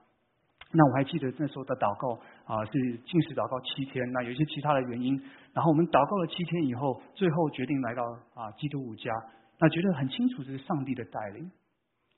[0.77, 2.13] 那我还记得那时候的祷告
[2.45, 2.73] 啊，是
[3.09, 4.05] 禁食祷告七天。
[4.13, 5.17] 那有一些其他的原因，
[5.55, 9.11] 然后我们祷告了七天以后，最后决定来到啊基督五家。
[9.59, 11.51] 那觉得很清楚这是上帝的带领。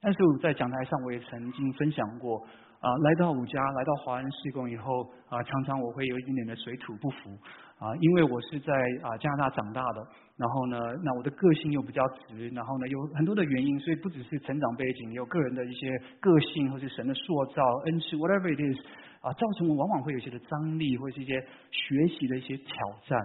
[0.00, 2.38] 但是我在讲台上我也曾经分享过
[2.80, 7.38] 啊，来到五家，来到华人施工以后啊，常常我会有一点点的水土不服。
[7.78, 10.06] 啊，因为我是在啊加拿大长大的，
[10.38, 18.78] 然后呢，那我的个性又比较直，然后呢有很多的原因，所以不只是成长背景，有个人的一些个性或是神的塑造恩赐，whatever it is，
[19.20, 22.74] 啊，造成我往往会有一些的张力，或是一些学习的一些挑
[23.04, 23.18] 战。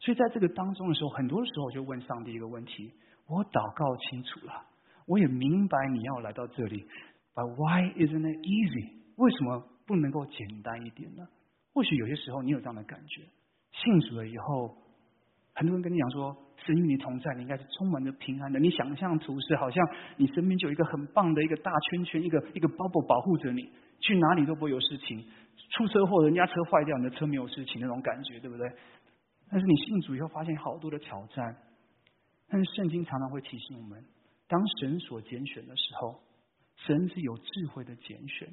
[0.00, 2.92] 所以在这个当中的时候，很多时候就问上帝一个问题：
[3.28, 4.52] 我祷告清楚了，
[5.06, 6.84] 我也明白你要来到这里
[7.34, 8.98] ，But why isn't it easy？
[9.16, 11.24] 为什么不能够简单一点呢？
[11.72, 13.22] 或许有些时候你有这样的感觉。
[13.70, 14.76] 信主了以后，
[15.58, 18.60] 很多人跟你讲说，神与你同在，你应该是充满着平安的。
[18.60, 19.84] 你想象图是好像
[20.16, 23.68] 你身边就有一个很棒的一个大圈圈，一个一个 bubble 保护着你，
[23.98, 25.24] 去哪里都不会有事情。
[25.70, 28.70] 出车祸，人家车坏掉，你的车没有事情那种感觉，对不对？
[29.50, 31.56] 但是你信主以后，发现好多的挑战。
[32.48, 34.00] 但是圣经常常会提醒我们，
[34.46, 36.20] 当神所拣选的时候，
[36.76, 38.48] 神是有智慧的拣选。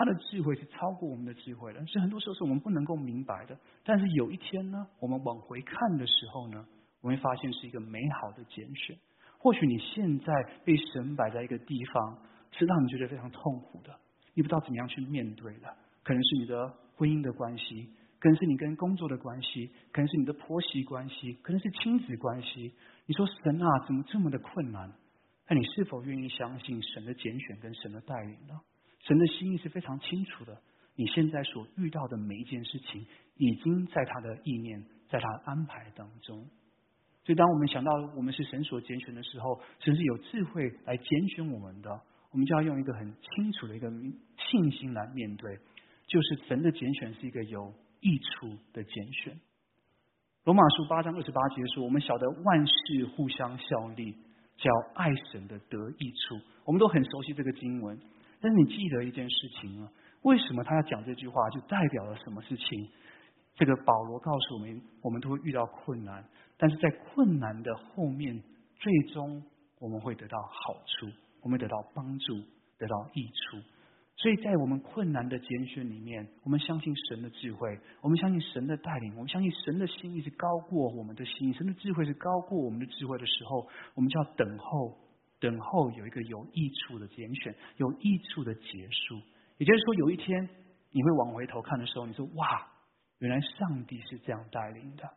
[0.00, 3.54] 他的智慧是超过我们的智慧的，是很多时候是我们不能够明白的。
[3.84, 6.64] 但是有一天呢，我们往回看的时候呢，
[7.02, 8.96] 我们会发现是一个美好的拣选。
[9.36, 10.32] 或许你现在
[10.64, 12.18] 被神摆在一个地方，
[12.50, 13.94] 是让你觉得非常痛苦的，
[14.32, 15.68] 你不知道怎么样去面对的。
[16.02, 22.72] 可能是你的婚姻的关系，可能是你跟工作的关系，可能是你的婆媳关系，可能是亲子关系。
[23.04, 24.90] 你说神啊，怎么这么的困难？
[25.46, 28.58] 那你是否愿意相信神的拣选跟神的带领呢？
[29.00, 30.56] 神的心意是非常清楚的，
[30.94, 36.46] 你现在所遇到的每一件事情，已经在他的意念，在他的安排当中。
[37.24, 41.90] 所以，当我们想到我们是神所拣选的时候，神是有智慧来拣选我们的，
[42.30, 45.58] 我们就要用一个很清楚的一个信心来面对，
[46.06, 49.38] 就是神的拣选是一个有益处的拣选。
[50.44, 54.14] 罗马书八章二十八节说：“我们晓得万事互相效力，
[54.56, 58.00] 叫爱神的得益处。”我们都很熟悉这个经文。
[58.40, 59.92] 但是你记得一件事情啊？
[60.22, 61.48] 为什么他要讲这句话？
[61.50, 62.88] 就代表了什么事情？
[63.56, 66.24] 这个保罗告诉我们，我们都会遇到困难，
[66.56, 68.42] 但是在困难的后面，
[68.76, 69.42] 最终
[69.78, 71.06] 我们会得到好处，
[71.42, 72.34] 我们得到帮助，
[72.78, 73.58] 得到益处。
[74.16, 84.98] 所以在我们困难的拣选里面，我们相信神的智慧，我们相信神的带领，我们相信神的心意是高过我们的心意，神的智慧是高过我们的智慧的时候，我们就要等候。
[85.40, 89.20] 等候有一个有益处的拣选，有益处的结束。
[89.56, 90.48] 也就是说，有一天
[90.90, 92.70] 你会往回头看的时候，你说：“哇，
[93.18, 95.10] 原来上帝是这样带领的。”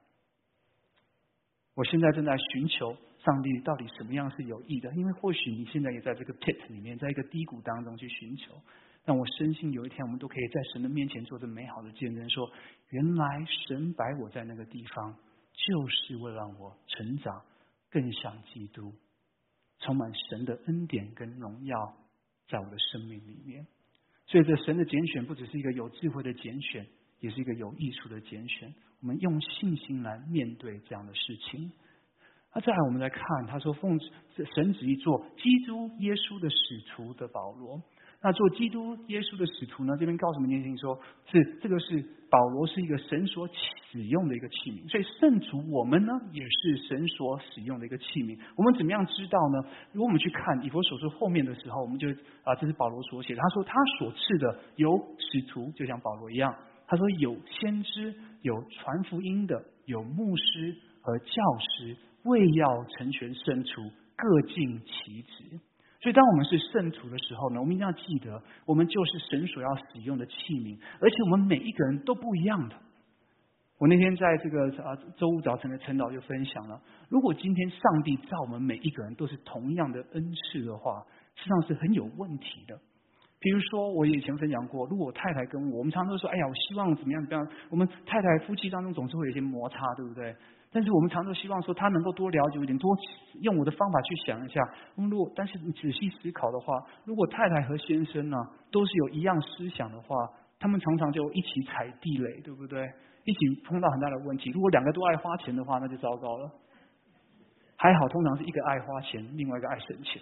[1.76, 8.54] 我现在正在寻求上帝到底什么样是有益的，因为或许你现在也在这个 pit 里面，在一个低谷当中去寻求。
[9.06, 12.50] 但我深信有一天，我们都可以在神的面前做着美好的见证，说
[12.90, 15.14] ：“原来神摆我在那个地方，
[15.52, 17.42] 就是为了让我成长。”
[17.90, 18.92] 更像基督，
[19.84, 21.76] 充满神的恩典跟荣耀
[22.48, 23.68] 在我的生命里面。
[24.26, 26.88] 所以，这神的拣选不只是一个有智慧的拣选，
[27.20, 28.74] 也是一个有益处的拣选。
[29.02, 31.72] 我们用信心来面对这样的事情。
[32.56, 34.00] 那再来，我们来看，他说奉
[34.56, 37.82] 神旨意做基督耶稣的使徒的保罗。
[38.24, 39.98] 那做基督耶稣的使徒呢？
[40.00, 40.98] 这边告诉我们年轻人说，
[41.30, 43.46] 是这个是保罗是一个神所
[43.92, 48.40] 使用的一个器皿，所以圣徒我们呢也是神所使用的一个器皿。
[48.56, 49.68] 我们怎么样知道呢？
[49.92, 52.08] 如果我们去看以佛所说后面的时候，我们就
[52.44, 53.36] 啊，这是保罗所写。
[53.36, 56.56] 他说他所赐的有使徒，就像保罗一样。
[56.88, 63.82] 他说有先知，有传福音的，有牧师和教师，为要成全圣徒，
[64.16, 65.60] 各尽其职。
[66.04, 72.76] 所以，当我们是圣徒的时候呢，我们一定要记得，我们就是神所要使用的器皿，而且我们每一个人都不一样的。
[73.80, 82.78] 我那天在这个啊周五早晨的晨祷就分享了，如果今天上帝造我们每一个人都是同样的恩赐的话，实际上是很有问题的。
[83.40, 90.36] 比如说，我以前分享过，如果我太太跟我，我们常常都说，哎呀，我希望怎么样怎么样，我们太太夫妻当中总是会有一些摩擦，对不对？
[90.74, 92.90] 但是我们常常希望说，他能够多了解一点，多
[93.42, 94.60] 用我的方法去想一下。
[94.96, 96.74] 如果但是你仔细思考的话，
[97.06, 98.38] 如果太太和先生呢
[98.72, 100.16] 都是有一样思想的话，
[100.60, 102.92] 他们常常就一起踩地雷，对不对？
[103.26, 104.50] 一起碰到很大的问题。
[104.50, 106.52] 如果两个都爱花钱的话，那就糟糕了。
[107.78, 110.22] 还好，通常是一个爱花钱，另外一个爱省钱，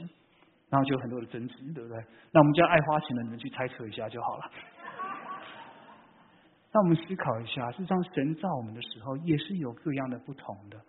[0.70, 1.98] 然后就有很多的争执，对不对？
[2.32, 4.44] 那我们叫爱花钱的，你们去猜测一下就好了。
[6.71, 10.79] 让我们思考一下，事实上神造我们的时候也是有各样的不同的。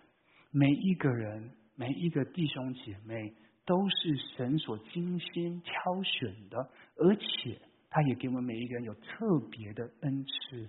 [0.52, 3.34] 每一个人，每一个弟兄姐妹，
[3.66, 5.72] 都是神所精心挑
[6.04, 6.58] 选的，
[6.98, 10.68] 而且他也给我们每一个人有特别的恩赐、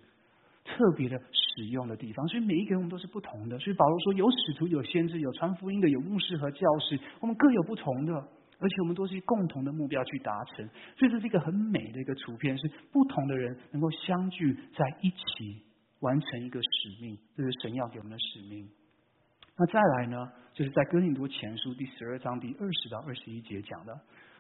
[0.66, 2.28] 特别的使用的地方。
[2.28, 3.60] 所以每一个人我们都是不同的。
[3.60, 8.28] 所以保罗说，有使徒，有先知，有传福音的，有牧师和教师，我们各有不同的。
[8.64, 10.66] 而且我们都是共同的目标去达成，
[10.98, 15.62] 所以这是一个很美的一个图片，是不同的人能够相聚在一起，
[16.00, 18.66] 完成一个使命，这是神要给我们的使命。
[19.58, 23.94] 那再来呢，就是在哥林多前书第十二章第二十到二十一节讲的。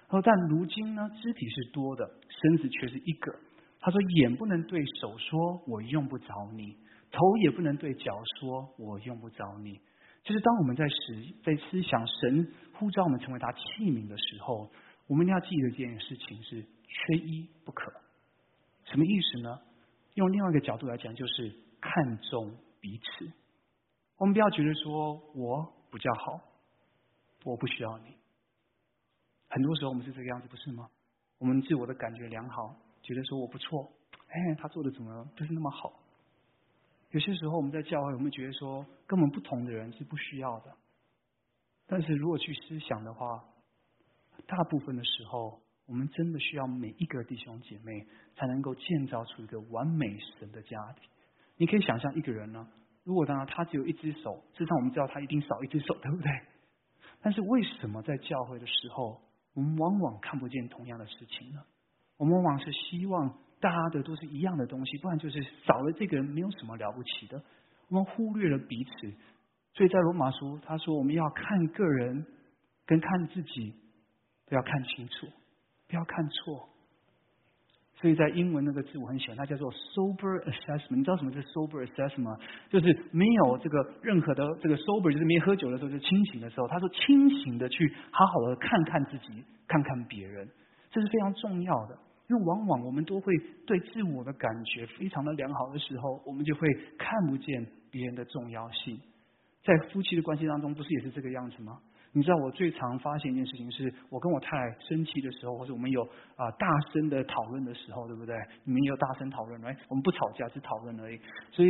[0.07, 3.35] 他说但如今呢，肢体是多的，身子却是一个。
[3.81, 6.77] 他说眼不能对手说我用不着你，
[7.11, 9.81] 头也不能对脚说我用不着你。
[10.23, 10.95] 就是当我们在思
[11.43, 14.71] 在思想神呼召我们成为他器皿的时候，
[15.07, 17.91] 我们要记得这件事情是缺一不可。
[18.85, 19.59] 什么意思呢？
[20.15, 23.31] 用另外一个角度来讲，就是看重彼此。
[24.17, 26.39] 我们不要觉得说我比较好，
[27.43, 28.15] 我不需要你。
[29.49, 30.89] 很多时候我们是这个样子，不是吗？
[31.39, 33.91] 我们自我的感觉良好，觉得说我不错，
[34.27, 35.99] 哎，他做的怎么不是那么好？
[37.13, 40.75] 有些时候我们在教会，我们觉得说根本不同的人是不需要的。
[41.85, 43.45] 但是如果去思想的话，
[44.47, 51.07] 大部分的时候，我们真的需要每一个弟兄姐妹，才能够建造出一个完美神的家庭。
[51.57, 52.67] 你可以想象一个人呢，
[53.03, 56.31] 如果当然他只有一只手，事实上我们知道他一定少一只手，对不对？
[57.21, 59.21] 但是为什么在教会的时候，
[59.53, 61.61] 我们往往看不见同样的事情呢？
[62.17, 63.37] 我们往往是希望。
[63.63, 67.41] 大家的都是一样的东西，不然就是少了这个人没有什么了不起的。
[67.87, 68.91] 我们忽略了彼此，
[69.73, 72.25] 所以在罗马书他说我们要看个人
[72.85, 73.73] 跟看自己
[74.47, 75.27] 都要看清楚，
[75.87, 76.67] 不要看错。
[77.95, 80.97] 所以在英文那个字我很喜欢，它叫做 sober assessment。
[80.97, 82.37] 你知道什么是 sober assessment？
[82.69, 86.67] 就是没有这个任何的这个 sober，就是没喝酒的时候，就清醒的时候。
[86.67, 90.49] 他说清醒的去好好的看看自己，看看别人，
[90.91, 91.97] 这是非常重要的。
[92.27, 93.33] 因为往往我们都会
[93.65, 98.99] 对自我的感觉非常的良好的时候，我们就会看不见别人的重要性。
[99.63, 101.79] 在夫妻的关系当中，不是也是这个样子吗？
[102.11, 106.03] 你知道我最常发现一件事情，是我跟我太太生气的时候，或者我们有
[106.35, 108.35] 啊大声的讨论的时候，对不对？
[108.65, 111.19] 你们也有大声讨论，哎，我们不吵架，只讨论而已。
[111.51, 111.69] 所以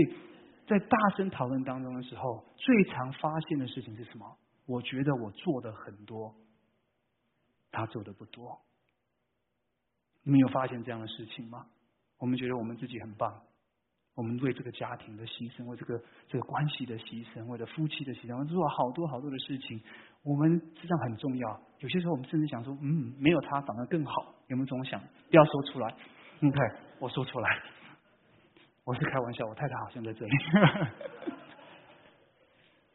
[0.68, 4.26] 在大声讨论当中的时候，最常发现的事情是什么？
[4.66, 6.34] 我觉得我做的很多，
[7.72, 8.60] 他做的不多。
[10.24, 11.66] 你们有发现这样的事情吗？
[12.18, 13.42] 我们觉得我们自己很棒，
[14.16, 19.82] 我们为这个家庭的牺牲，为这个这个关系的牺牲，为了夫妻的牺牲，我们做了好多好多的事情。
[20.24, 21.62] 我们实际上很重要。
[21.80, 24.34] 有些时候我们甚至想说，嗯，没有他反而更好。
[24.48, 25.02] 有没有这种想？
[25.02, 25.94] 不要说出来。
[26.40, 27.62] 你看，我说出来。
[28.86, 30.32] 我是开玩笑，我太太好像在这里。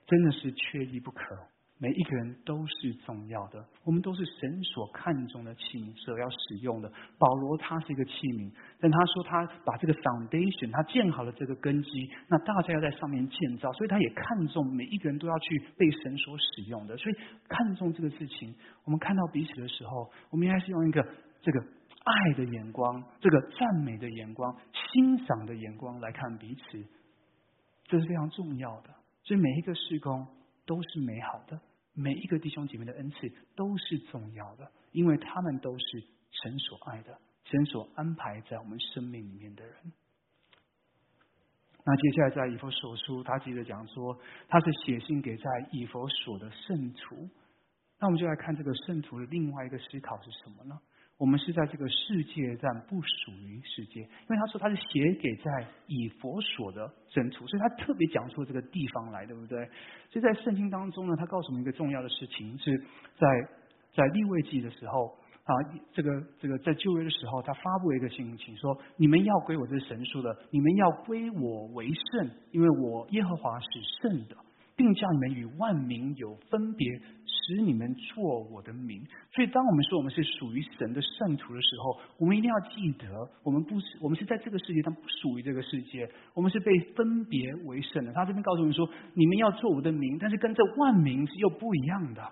[0.07, 1.37] 真的是缺一不可，
[1.81, 6.93] 每一个人都是重要的，我们都是神所看重的器皿，所要使用的。
[7.19, 16.97] 保罗他是一个器皿，但他说他把这个 foundation，他建好了这个根基，那大家要在上面建造，所以他也看重每一个人都要去被神所使用的。
[16.97, 17.15] 所以
[17.49, 18.53] 看重这个事情，
[18.85, 21.01] 我们看到彼此的时候，我们应该是用一个
[21.41, 24.53] 这个爱的眼光，这个赞美的眼光，
[24.93, 26.85] 欣赏的眼光来看彼此，
[27.85, 28.91] 这是非常重要的。
[29.23, 30.27] 所以每一个施工
[30.67, 31.61] 都是美好的。
[31.99, 33.17] 每一个弟兄姐妹的恩赐
[33.57, 39.75] 都是重要的，因为他们都是神所爱的，神所安排在我们生命里面的人。
[41.85, 47.29] 那接下来在以佛所书，他接着讲说，他是写信给在以佛所的圣徒。
[47.99, 50.79] 那我们就来看这个圣徒的另外一个思考是什么呢？
[51.19, 59.69] 我们是在这个世界上不属于世界，因为他说他是写给在以佛所的圣徒，所以他特别讲出这个地方来，对不对？
[60.11, 62.79] 所以在圣经当中呢，他告诉我们一个重要的事情，是
[63.17, 63.27] 在
[63.93, 65.51] 在立位记的时候啊，
[65.93, 73.67] 这个这个在旧约的时候，他发布一个信请说你们要归我这神书的，你们要归我为圣，因为我耶和华是
[74.01, 74.37] 圣的。
[74.79, 76.89] 并叫你们与万民有分别，
[77.27, 79.05] 使你们做我的名。
[79.35, 88.13] 所以，当我们说我们是属于神的圣徒的时候，我们一定要记得，我们不是我们是在这个世界上不属于这个世界，我们是被分别为圣的。
[88.13, 92.23] 他这边告诉我们说，你们要做我的名，但是跟这万民是又不一样的。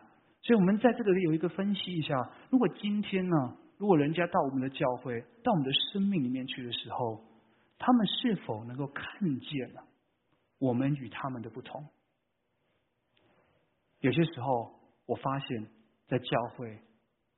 [0.43, 2.15] 所以我们在这个里有一个分析一下：
[2.51, 3.37] 如果今天呢，
[3.77, 7.25] 如果人家到我们的教会，到我们的生命里面去的时候，
[7.77, 9.83] 他们是否能够看见了
[10.61, 11.85] 我们与他们的不同？
[14.07, 14.71] 有些时候，
[15.05, 15.67] 我发现，
[16.07, 16.79] 在教会，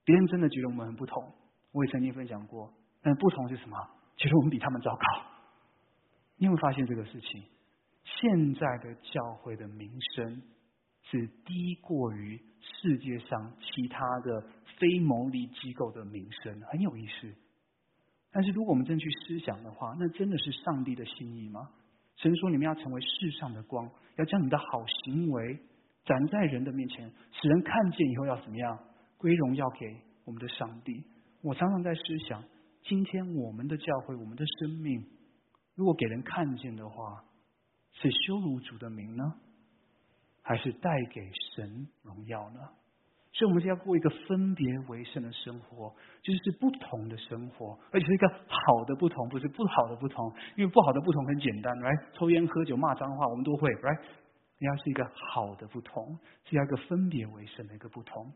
[0.04, 1.24] 别人真的觉得我们很不同。
[1.72, 3.78] 我也曾经分享过，但不同是什么？
[4.18, 5.00] 其实我们比他们糟糕。
[6.36, 7.42] 你有没有发现这个事情？
[8.04, 10.42] 现在的教会的名声
[11.04, 14.46] 是低过于世界上其他的
[14.78, 17.34] 非牟利机构的名声，很有意思。
[18.30, 21.70] 但是如果我们真去思想的话，那真的是上帝的心意吗？
[22.16, 25.58] 神说你们要成为世上的光，要将你的好行为。
[26.08, 28.78] 站在人的面前，使人看见以后要怎么样
[29.18, 29.94] 归荣耀给
[30.24, 31.04] 我们的上帝？
[31.42, 32.42] 我常常在思想，
[32.82, 35.04] 今天我们的教会，我们的生命，
[35.74, 37.22] 如果给人看见的话，
[37.92, 39.34] 是羞辱主的名呢，
[40.40, 41.20] 还是带给
[41.54, 42.60] 神荣耀呢？
[43.34, 50.32] 所以，我们是要过一个分别为圣的生活，就是不同的生活，而且是一个好的不同，不是不好的不同。
[50.56, 53.98] 因为不好的不同很简单，来抽烟、喝酒、骂脏话，我们都会，来。
[54.58, 58.26] 你要是一个好的不同，是要一个分别为圣的一个不同。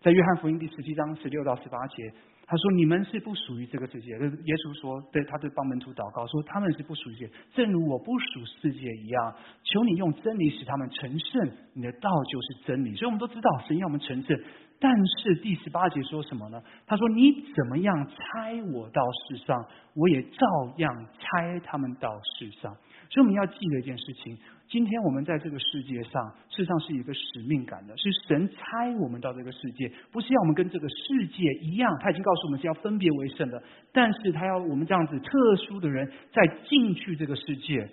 [0.00, 2.12] 在约翰福音第十七章十六到十八节，
[2.46, 4.10] 他说：“你们是不属于这个世界。”
[4.44, 9.34] 耶稣说：“对，他对帮门徒祷告说，他们是不属于世界，正如我不属世界一样。
[9.62, 14.38] 求你用真理使他们成圣，你的道就是真理。”所以，我们都知道神要我们成圣。
[14.78, 16.62] 但是第十八节说什么呢？
[16.86, 22.76] 他说：“你怎么样猜我到世上，我也照样猜他们到世上。”
[23.10, 24.38] 所以，我们要记得一件事情。
[24.66, 31.96] 今天我们在这个世界上，事实上是一个使命感的，是神差我们到这个世界，不是要我们跟这个世界一样。
[32.00, 33.62] 他已经告诉我们是要分别为圣的，
[33.92, 37.88] 但是他要我们这样子特殊的人，在进去这个世界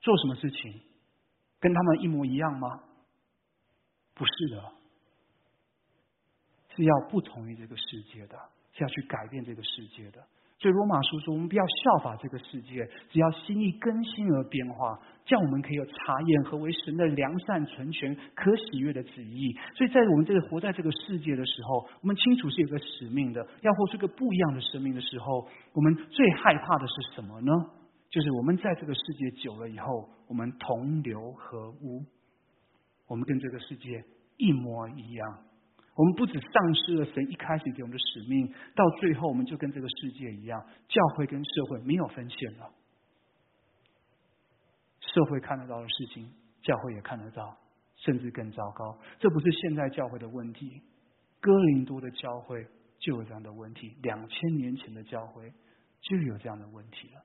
[0.00, 0.80] 做什么事情，
[1.60, 2.80] 跟他们一模一样吗？
[4.14, 4.72] 不是的，
[6.76, 8.36] 是要不同于这个世界的，
[8.72, 10.22] 是要去改变这个世界的。
[10.60, 19.56] 所以罗马书说，我们不要效法这个世界，只要心意更新而变化，这样我们可以有查验何为神的良善、纯全、可喜悦的旨意。
[19.74, 27.52] 所以在我们这个活在这个世界的时候，我们清楚是有个使命的，要活出个不一样的生命的时候，我们最害怕的是什么呢？
[28.10, 32.04] 就是我们在这个世界久了以后，我们同流合污，
[33.08, 34.04] 我们跟这个世界
[34.36, 35.38] 一模一样。
[36.00, 40.58] 我们不止丧失了神一开始给我们的使命，到最后我们就跟这个世界一样，
[40.88, 42.70] 教会跟社会没有分线了。
[45.00, 46.32] 社会看得到的事情，
[46.62, 47.54] 教会也看得到，
[47.96, 48.98] 甚至更糟糕。
[49.18, 50.80] 这不是现在教会的问题，
[51.38, 52.66] 哥林多的教会
[52.98, 55.52] 就有这样的问题，两千年前的教会
[56.00, 57.20] 就有这样的问题了。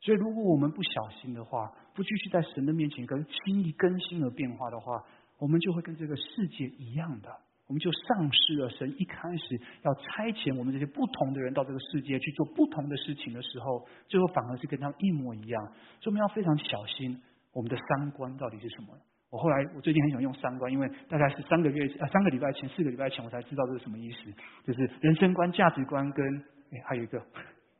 [0.00, 5.04] 所以，如果我们不小心的话，不继续在神的面前跟轻易更新而变化的话，
[5.38, 7.45] 我们就会跟这个世界一样的。
[7.66, 15.64] 我们就丧失了神一开始要差遣我们这些不同的人到这个世界去做不同的事情的时候，最后反而是跟他们一模一样。
[16.00, 17.20] 所以我们要非常小心
[17.52, 18.96] 我们的三观到底是什么。
[19.30, 24.32] 我后来我最近很喜欢用三观，因为大概是三个月啊三个礼拜前四个礼拜前我才知道这是什么意思，
[24.64, 26.24] 就是人生观、价值观跟
[26.70, 27.18] 哎还有一个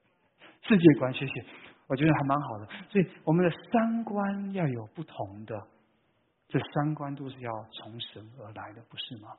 [0.66, 1.14] 世界观。
[1.14, 1.44] 谢谢，
[1.86, 2.66] 我觉得还蛮好的。
[2.90, 5.54] 所以我们的三观要有不同的。
[6.48, 9.30] 这三观都是要从神而来的，不是吗？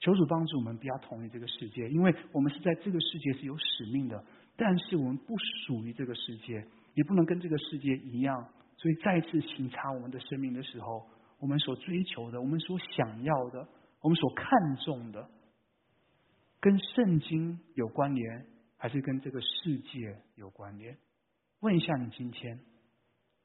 [0.00, 4.24] 求主帮助我们不要同意这个世界，因为我们是在这个世界是有使命的，
[4.56, 5.36] 但是我们不
[5.66, 8.48] 属于这个世界，也不能跟这个世界一样。
[8.76, 11.06] 所以再次审查我们的生命的时候，
[11.38, 13.68] 我们所追求的，我们所想要的，
[14.00, 15.28] 我们所看重的，
[16.60, 18.46] 跟圣经有关联，
[18.78, 20.96] 还是跟这个世界有关联？
[21.60, 22.58] 问一下你今天，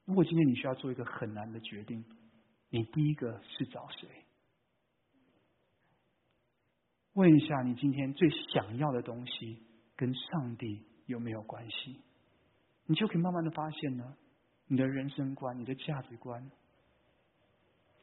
[0.06, 2.06] 如果今天你需要做一个很难的决定，
[2.70, 4.08] 你第一个是找谁？
[7.16, 9.58] 问一下你今天最想要的东西
[9.96, 12.02] 跟上帝有没有关系？
[12.88, 14.16] 你就可以慢慢的发现呢，
[14.68, 16.52] 你的人生观、你的价值观、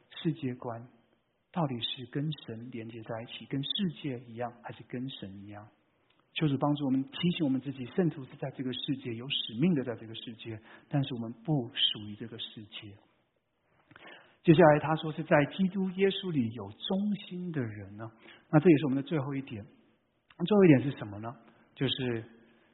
[0.09, 0.87] 世界观，
[1.51, 5.69] 到底是跟神连接在一起，跟世界一样，还是跟神一样？
[6.33, 10.59] 就是帮助我们提醒我们自己，圣徒是在这个世界有使命的，在这个世界，
[10.89, 12.97] 但是我们不属于这个世界。
[14.43, 18.11] 接下来他说是在基督耶稣里有忠心的人呢，
[18.51, 19.65] 那这也是我们的最后一点。
[20.45, 21.33] 最后一点是什么呢？
[21.75, 22.23] 就是。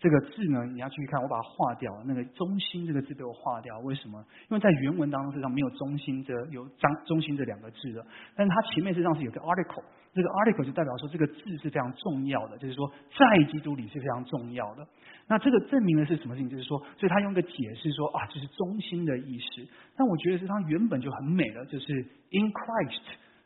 [0.01, 1.91] 这个字呢，你要注意看，我把它划掉。
[2.05, 4.25] 那个“中心”这个字被我划掉，为什么？
[4.49, 14.87] 因为在原文当中实际上没有“中心”这有“张中心”这两个字的，但是它前面实际上是有个 article，这个 article 就代表说这个字是非常重要的，就是说在基督里是非常重要的。
[15.29, 16.49] 那这个证明的是什么事情？
[16.49, 19.67] 就是说，所以他用个解释说啊，这是中心的意思。
[19.95, 21.93] 但我觉得是他原本就很美的，就是
[22.31, 23.01] in Christ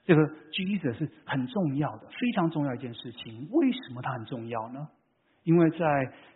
[0.05, 0.21] 这个
[0.51, 3.49] Jesus 是很重要的，非常重要一件事情。
[3.51, 4.87] 为什么它很重要呢？
[5.43, 5.77] 因为在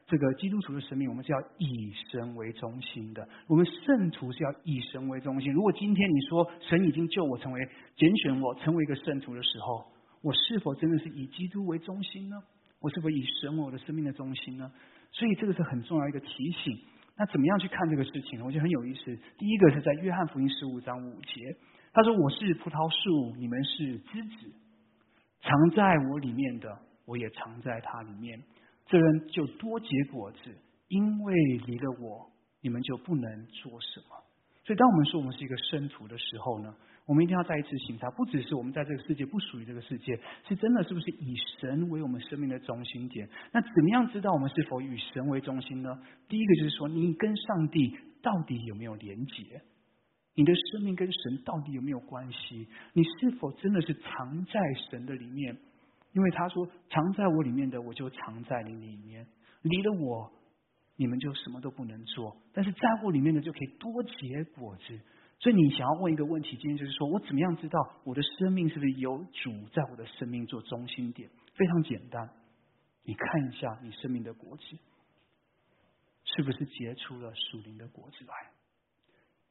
[0.05, 3.25] 这个基督徒的生命，我们是要以神为中心的。
[3.47, 5.53] 我们圣徒是要以神为中心。
[5.53, 9.85] 如果今天你说神已经救我，成为拣选我，成为一个圣徒的时候，
[10.21, 12.35] 我是否真的是以基督为中心呢？
[12.80, 14.71] 我是否以神为我的生命的中心呢？
[15.11, 16.78] 所以这个是很重要一个提醒。
[17.15, 18.45] 那怎么样去看这个事情呢？
[18.45, 19.17] 我觉得很有意思。
[19.38, 21.57] 第一个是在约翰福音十五章五节，
[21.91, 24.53] 他说：“我是葡萄树，你们是枝子，
[25.41, 28.39] 藏在我里面的，我也藏在它里面。”
[28.86, 30.55] 这人就多结果子，
[30.89, 32.30] 因为离了我，
[32.61, 34.15] 你们就不能做什么。
[34.63, 36.75] 所以，当我们说我们是一个生徒的时候呢，
[37.07, 43.27] 我们一定要再一次醒察，不只是我们在这个世界不属于这个世界，是真的是不是以神为我们生命的中心点？
[43.53, 45.89] 那怎么样知道我们是否以神为中心呢？
[46.27, 49.61] 第一个就是说，你跟上帝到底有没有连结？
[50.35, 52.67] 你的生命跟神到底有没有关系？
[52.93, 54.59] 你是否真的是藏在
[54.91, 55.57] 神的里面？
[56.13, 59.23] 因为他说：“藏在我里面的，我就藏在你里面；
[59.61, 60.31] 离了我，
[60.95, 62.35] 你们就什么都不能做。
[62.53, 64.99] 但是在我里面的，就可以多结果子。
[65.39, 71.29] 所以你想要问一个问题，今天就是说我怎么样知道我的生命是不是有主在我的生命做中心点？
[71.53, 72.29] 非常简单，
[73.03, 74.63] 你看一下你生命的果子，
[76.23, 78.33] 是不是结出了属灵的果子来？”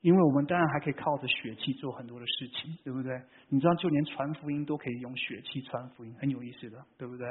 [0.03, 3.21] 因为我们当然还可以靠着血气做很多的事情，对不对？
[3.49, 7.27] 你知道，就连传福音都可以用血气传福音，很有意思的，对不对？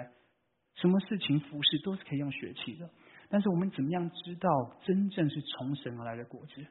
[0.74, 2.90] 什么事情服侍都是可以用血气的。
[3.30, 4.50] 但是我们怎么样知道
[4.84, 6.66] 真正是从神而来的果子？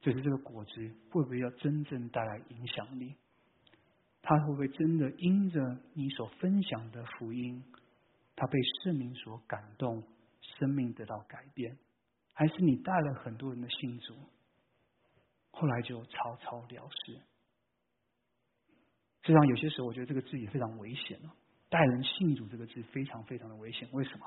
[0.00, 0.72] 就是这个果子
[1.10, 3.14] 会不会要真正带来影响力？
[4.22, 7.64] 他会不会真的因着你所分享的福音，
[8.36, 10.02] 他被圣灵所感动，
[10.40, 11.78] 生命得到改变？
[12.32, 14.14] 还是你带了很多人的信主？
[15.50, 17.20] 后来就草草了事。
[19.22, 21.34] 实际上，有些时候我觉得这个字也非常危险了。
[21.68, 23.88] 带人信主这个字非常非常的危险。
[23.92, 24.26] 为什么？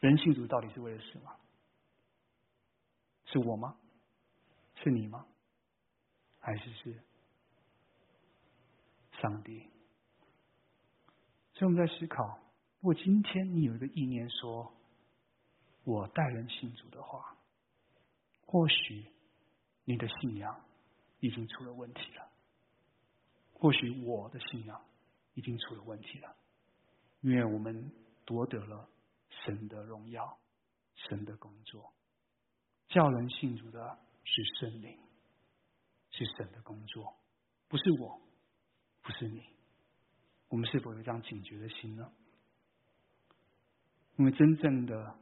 [0.00, 1.30] 人信主到底是为了什么？
[3.30, 3.76] 是我吗？
[4.82, 5.26] 是你吗？
[6.40, 7.02] 还是是
[9.20, 9.68] 上帝？
[11.54, 12.38] 所以我们在思考：
[12.80, 14.72] 如果今天你有一个意念说，
[15.84, 17.34] 我待人信主的话。
[18.46, 19.04] 或许
[19.84, 20.64] 你的信仰
[21.20, 22.30] 已经出了问题了，
[23.52, 24.82] 或许我的信仰
[25.34, 26.34] 已经出了问题了，
[27.20, 27.92] 因为我们
[28.24, 28.88] 夺得了
[29.28, 30.38] 神的荣耀，
[30.94, 31.92] 神的工作，
[32.88, 34.98] 叫人信主的是圣灵，
[36.10, 37.14] 是神的工作，
[37.68, 38.20] 不是我，
[39.02, 39.42] 不是你，
[40.48, 42.12] 我们是否有这样警觉的心呢？
[44.16, 45.18] 因为真正的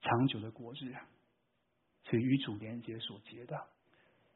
[0.00, 0.94] 长久的果子。
[2.10, 3.68] 是与主连接所结的，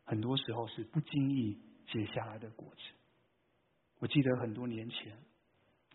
[0.04, 1.58] 很多时候是不经意
[1.90, 2.82] 结下来的果子。
[3.98, 5.16] 我记得很多年前，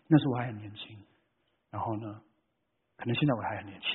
[0.08, 0.98] 那时候我还很年轻，
[1.70, 2.20] 然后呢，
[2.96, 3.90] 可能现在我还很年轻。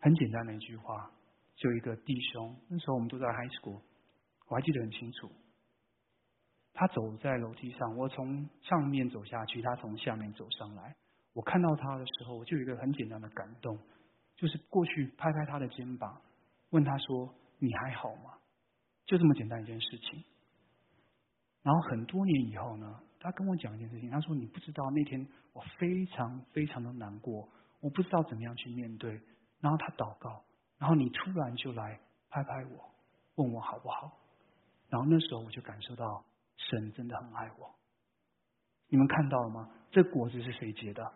[0.00, 1.10] 很简单的一句话，
[1.56, 3.80] 就一个弟兄，那时候我们都在 high school，
[4.48, 5.30] 我还记得很清楚。
[6.72, 10.94] 他走在楼梯上，我从上面走下去，他从下面走上来。
[11.32, 13.76] 我看到他的时候，我就有一个很简单的感动。
[14.36, 16.20] 就是过去拍拍他的肩膀，
[16.70, 18.38] 问他说：“你还好吗？”
[19.04, 20.22] 就这么简单一件事情。
[21.64, 27.48] 然后很多年以后呢，他跟我讲一件事情，他说：“你不知道那天我非常非常的难过，
[27.80, 29.20] 我不知道怎么样去面对。”
[29.60, 30.44] 然后他祷告，
[30.78, 32.00] 然后你突然就来
[32.30, 32.90] 拍拍我，
[33.36, 34.12] 问我好不好。
[34.88, 36.24] 然后那时候我就感受到
[36.56, 37.74] 神真的很爱我。
[38.88, 39.70] 你们看到了吗？
[39.90, 41.12] 这果子是谁结的？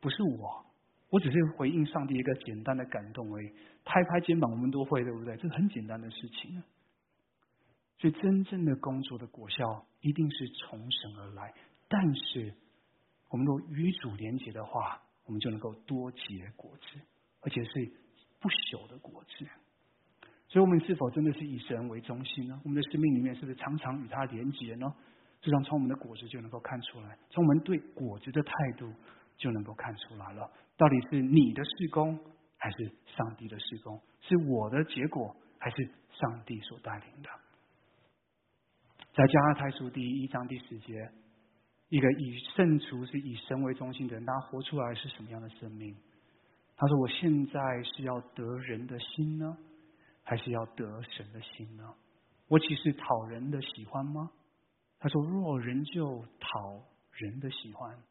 [0.00, 0.66] 不是我，
[1.10, 3.48] 我只是回应上帝一个简单的感动而已。
[3.84, 5.36] 拍拍肩膀，我们都会，对不对？
[5.36, 6.62] 这是很简单的事情。
[7.98, 11.54] 所以真正的工作的果效一定是从神而来。
[11.88, 12.54] 但是，
[13.30, 17.00] 我们如果与主连结的话，我们就能够多结果子，
[17.40, 17.92] 而且是
[18.40, 19.46] 不朽的果子。
[20.48, 22.60] 所以，我们是否真的是以神为中心呢？
[22.64, 24.94] 我们的生命里面是不是常常与他连结呢？
[25.40, 28.92] 这常从我们的果子就能够看出来，从我们对果子的态度
[29.36, 30.50] 就能够看出来了。
[30.76, 32.18] 到底是你的施工，
[32.58, 34.00] 还是上帝的施工？
[34.20, 35.76] 是我的结果，还是
[36.12, 37.28] 上帝所带领的？
[39.14, 41.10] 在加拉太书第一章第十节，
[41.92, 45.94] 一个以圣徒是以神为中心的人，他活出来是什么样的生命？
[46.74, 49.58] 他说：“我现在是要得人的心呢，
[50.22, 51.94] 还是要得神的心呢？
[52.48, 54.30] 我岂是讨人的喜欢吗？”
[55.00, 56.82] 他说：“若人就讨
[57.12, 58.02] 人的喜欢，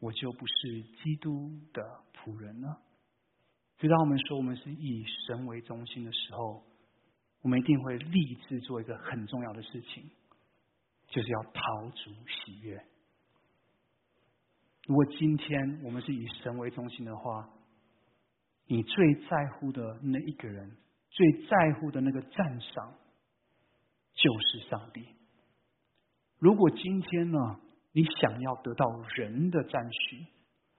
[0.00, 1.80] 我就不是基督的
[2.16, 2.76] 仆人了。”
[3.78, 6.64] 直到我们说我们是以神为中心的时候，
[7.42, 10.10] 我们一定会立志做一个很重要的事情。
[11.06, 12.84] 就是要陶足喜悦。
[14.88, 17.50] 如果今天我们是以神为中心的话，
[18.64, 20.78] 你最在乎的那一个人，
[21.10, 22.94] 最在乎的那个赞赏，
[24.14, 25.06] 就是上帝。
[26.38, 27.60] 如果今天呢，
[27.92, 30.24] 你想要得到人的赞许、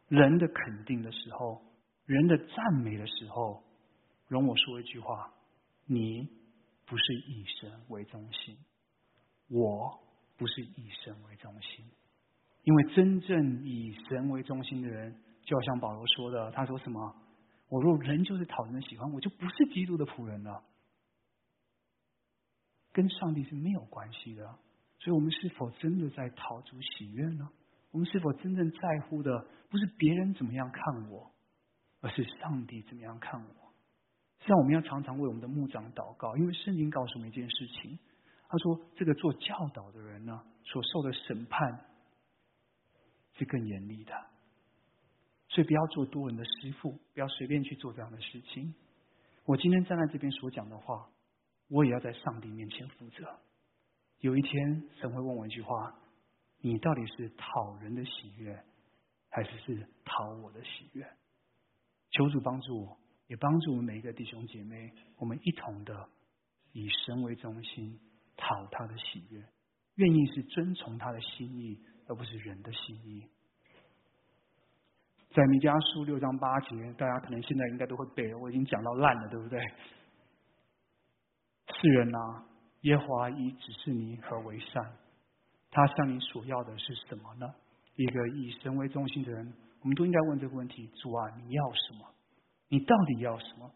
[0.07, 1.62] 人的肯定的时候，
[2.07, 3.64] 人的赞美的时候，
[4.28, 5.32] 容我说一句话：
[5.86, 6.28] 你
[6.88, 8.57] 不是以神为中心，
[9.49, 9.99] 我。
[10.36, 11.86] 不是以神为中心，
[12.70, 15.11] 因为真正以神为中心的人，
[15.41, 17.15] 就好像保罗说的，他说什么？
[17.67, 20.61] 我若人就是讨人的喜欢，我就不是基督的仆人了，
[22.93, 24.45] 跟上帝是没有关系的。
[24.99, 27.49] 所以，我们是否真的在讨主喜悦呢？
[27.89, 31.32] 我们是否真正在乎的，不是别人怎么样看我，
[32.01, 33.74] 而是上帝怎么样看我？
[34.41, 37.97] 实际上，我们要常常为我们的牧长祷告，因为圣经告诉我们一件事情。
[38.47, 41.86] 他说：“这个做教导的人呢，所受的审判
[43.40, 44.14] 是更严厉的，
[45.48, 48.76] 所以不要做多人的师傅，不要随便去做这样的事情。
[49.46, 51.10] 我今天站在这边所讲的话，
[51.70, 53.40] 我也要在上帝面前负责。
[54.20, 55.96] 有一天，神会问我一句话：
[56.60, 58.64] 你到底是讨人的喜悦，
[59.32, 61.10] 还是是讨我的喜悦？
[62.12, 66.10] 求主帮助我，也帮助我们每一个弟兄姐妹，我们一同的
[66.74, 68.00] 以神为中心。”
[68.42, 69.46] 讨他的喜悦，
[69.96, 71.78] 愿意是遵从他的心意，
[72.10, 73.24] 而不是人的心意。
[75.32, 79.62] 在弥迦书六章八节，大家可能现在应该都会背了，我已经讲到烂了，对不对？
[81.80, 82.43] 世人啊，
[82.82, 84.84] 耶和华以指示你何为善，
[85.70, 87.47] 他向你所要的是什么呢？
[87.95, 92.07] 一个以神为中心的人，我们都应该问这个问题：主啊，你要什么？
[92.70, 93.72] 你到底要什么？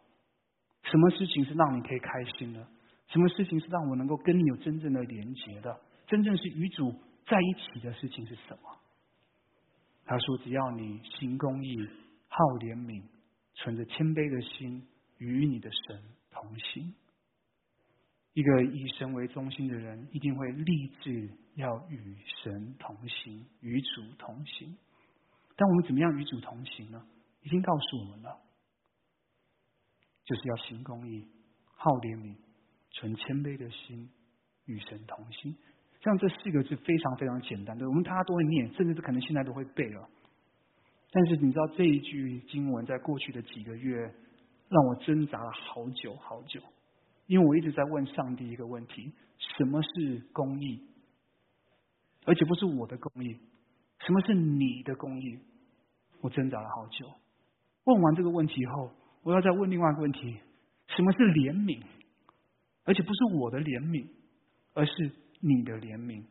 [0.81, 2.67] 什么事情是让你可以开心的？
[3.09, 5.79] 什么事情是让我能够跟你有真正的连结的？
[6.07, 6.91] 真正是与主
[7.25, 8.77] 在一起的事情是什么？
[10.05, 11.77] 他说：“只要你行公义、
[12.27, 13.01] 好怜悯、
[13.55, 14.85] 存着谦卑的心，
[15.17, 16.93] 与你的神同行。
[18.33, 24.77] 一个以神为中心的人，一定会立志要与神同行，与主同行。
[25.55, 27.05] 但我们怎么样与主同行呢？
[27.41, 28.41] 已经告诉我们了，
[30.25, 31.27] 就是要行公义、
[31.75, 32.35] 好怜悯。”
[32.95, 34.07] 存谦卑的心，
[34.65, 35.57] 与神同心。
[36.03, 40.09] 像这四个字非常非常简单，对我们大家都会念，甚至是可能现在都会背了。
[41.11, 44.13] 但是你知道这一句经文在过去的几个月
[44.67, 46.59] 让我挣扎了好久好久，
[47.27, 50.81] 因为我一直在问上帝一个问题：什么是公义？
[52.25, 53.37] 而且不是我的公义，
[53.99, 55.39] 什么是你的公义？
[56.19, 57.09] 我挣扎了好久。
[57.85, 58.91] 问完这个问题以后，
[59.23, 60.37] 我要再问另外一个问题：
[60.87, 61.81] 什么是怜悯？
[62.83, 64.07] 而且不是我的怜悯，
[64.73, 65.11] 而是
[65.43, 66.23] 你的怜悯，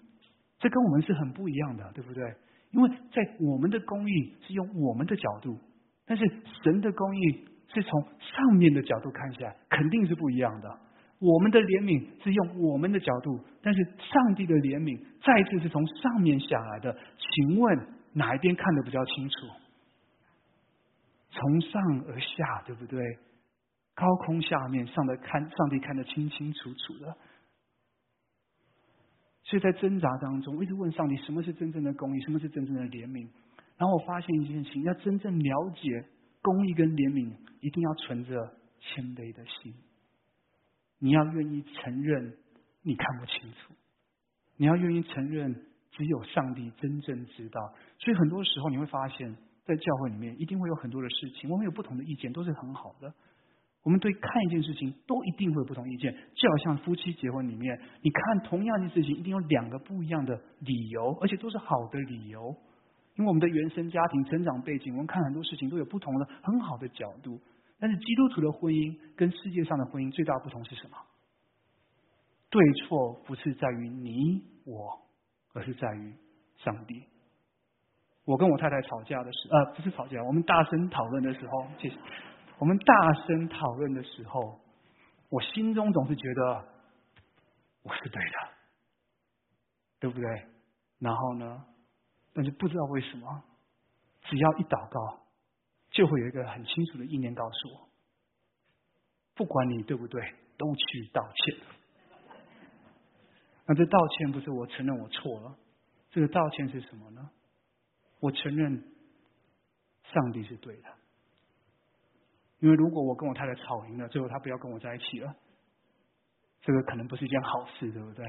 [0.58, 2.24] 这跟我们是很不一样的，对不对？
[2.70, 5.58] 因为在我们的公义是用我们的角度，
[6.06, 6.24] 但是
[6.64, 7.44] 神的公义
[7.74, 10.78] 是从上面的角度看起来，肯定是不一样的。
[11.18, 16.96] 我们的怜悯是用我们的角度，但是上帝的怜悯再次是从上面下来的。
[17.18, 17.78] 请问
[18.14, 19.34] 哪一边看得比较清楚？
[21.30, 23.00] 从上而下，对不对？
[23.94, 27.14] 高空下面，上的看上帝看得清清楚楚的。
[29.52, 32.20] 所以在挣扎当中，我一直问上帝：什么是真正的公义？
[32.22, 33.28] 什么是真正的怜悯？
[33.76, 36.06] 然后我发现一件事情：要真正了解
[36.40, 37.30] 公义跟怜悯，
[37.60, 38.50] 一定要存着
[38.80, 39.74] 谦卑的心。
[41.00, 42.34] 你要愿意承认
[42.80, 43.74] 你看不清楚，
[44.56, 45.54] 你要愿意承认
[45.90, 47.60] 只有上帝真正知道。
[47.98, 49.36] 所以很多时候你会发现，
[49.66, 53.12] 在教会里面一定会有很多的事情，我们有不同的意见，都是很好的。
[53.82, 62.54] 我们对看一件事情都一定会有不同意见，就好像夫妻结婚里面，你看同样一件事情，一定有两个不一样的理由，而且都是好的理由。
[63.16, 67.40] 因为我们的原生家庭、成长背景，我们看很多事情都有不同的很好的角度。
[67.78, 70.96] 但是基督徒的婚姻跟世界上的婚姻最大不同是什么？
[72.48, 75.00] 对错不是在于你我，
[75.52, 76.14] 而是在于
[76.58, 77.02] 上帝。
[78.24, 81.96] 我跟我太太吵架的时，呃，不是吵架，我们大声讨论的时候，谢谢。
[82.58, 84.60] 我们大声讨论的时候，
[85.28, 86.64] 我心中总是觉得
[87.82, 88.48] 我是对的，
[89.98, 90.46] 对不对？
[90.98, 91.64] 然后呢，
[92.32, 93.42] 但是不知道为什么，
[94.22, 95.24] 只要一祷告，
[95.90, 97.88] 就会有一个很清楚的意念告诉我：
[99.34, 101.66] 不管你对不对，都去道歉。
[103.66, 105.56] 那这道歉不是我承认我错了，
[106.10, 107.30] 这个道歉是什么呢？
[108.20, 108.84] 我承认
[110.04, 110.88] 上帝是对的。
[112.62, 115.34] 因为如果我跟我太太吵赢了，最后她不要跟我在一起了，
[116.60, 118.24] 这个可能不是一件好事，对不对？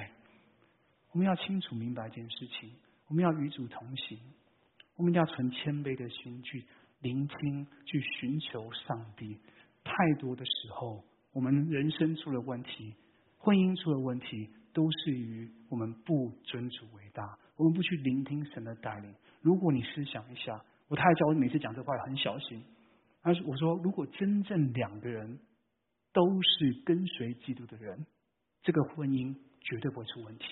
[1.12, 2.74] 我们要清楚明白一件事情，
[3.10, 4.18] 我们要与主同行，
[4.96, 6.66] 我们一定要存谦卑的心去
[7.02, 9.40] 聆听、去寻求上帝。
[9.84, 12.96] 太多的时候，我们人生出了问题，
[13.38, 19.14] 婚姻出了问题，都是于我们不尊主为大，我们不去聆听神的带领。
[19.42, 22.64] 如果你思想一下，我太太叫我每次讲这话很小心。
[23.24, 25.40] 而是我说，如果真正两个人
[26.12, 28.06] 都是跟随基督的人，
[28.62, 30.46] 这个婚姻绝对不会出问题。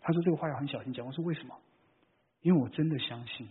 [0.00, 1.06] 他说这个话要很小心讲。
[1.06, 1.56] 我说为什么？
[2.42, 3.48] 因为我真的相信，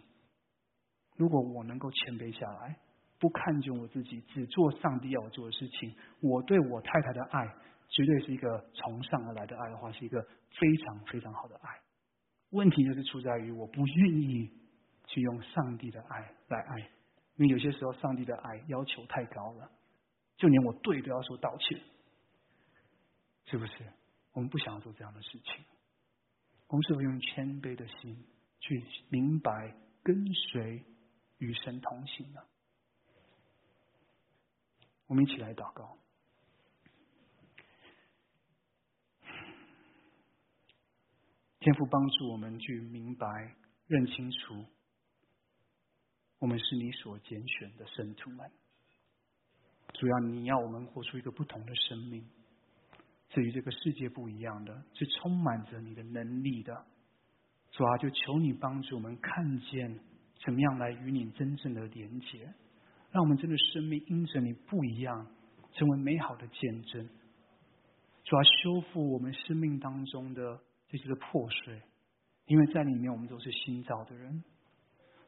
[1.15, 2.77] 如果我能够谦卑下来，
[3.17, 7.45] 不看重我自己，只做上帝要我做的事情，我对我太太的爱
[7.89, 11.69] 绝对是一个从上而来的爱的话，是一个非常非常好的爱。
[12.51, 14.49] 问题就是出在于我不愿意
[15.07, 16.89] 去用上帝的爱来爱。
[17.37, 19.69] 因为有些时候，上帝的爱要求太高了，
[20.37, 21.81] 就连我对都要说道歉，
[23.45, 23.73] 是不是？
[24.31, 25.65] 我们不想要做这样的事情。
[26.67, 28.25] 我们是否用谦卑的心
[28.59, 30.83] 去明白、跟随
[31.37, 32.41] 与神同行呢？
[35.07, 35.97] 我们一起来祷告，
[41.59, 43.55] 天父帮助我们去明白、
[43.87, 44.65] 认清楚。
[46.45, 48.47] 我们是你所拣选的圣徒们，
[49.93, 52.23] 主要你要我们活出一个不同的生命，
[53.29, 56.85] 至于这个世界不一样的，是充满着你的能力的。
[57.71, 59.99] 主啊，就求你帮助我们看见
[60.45, 62.53] 怎么样来与你真正的连接，
[63.09, 65.25] 让我们真的生命因着你不一样，
[65.73, 67.09] 成为美好的见证。
[68.23, 71.81] 主啊，修复我们生命当中的这些的破碎，
[72.45, 74.43] 因为在里面我们都是新造的人。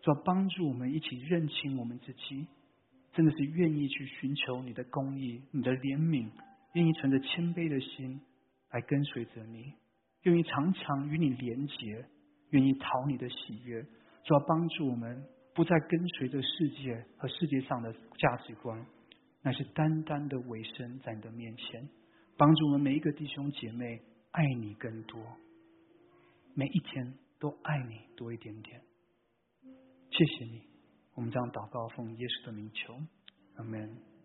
[0.01, 2.47] 主要帮助我们一起认清我们自己，
[3.13, 6.29] 真的是愿意去寻求你的公义、你的怜悯，
[6.73, 8.21] 愿意存着谦卑的心
[8.71, 9.73] 来跟随着你，
[10.23, 12.05] 愿意常常与你连结，
[12.51, 13.81] 愿意讨你的喜悦。
[14.23, 15.23] 主要帮助我们
[15.53, 18.85] 不再跟随着世界和世界上的价值观，
[19.41, 21.89] 乃是单单的委身在你的面前，
[22.37, 25.19] 帮助我们每一个弟兄姐妹爱你更多，
[26.53, 28.81] 每一天都爱你多一点点。
[30.17, 30.63] 谢谢你，
[31.13, 32.99] 我们将祷告奉耶稣的名求，
[33.57, 34.16] 阿门。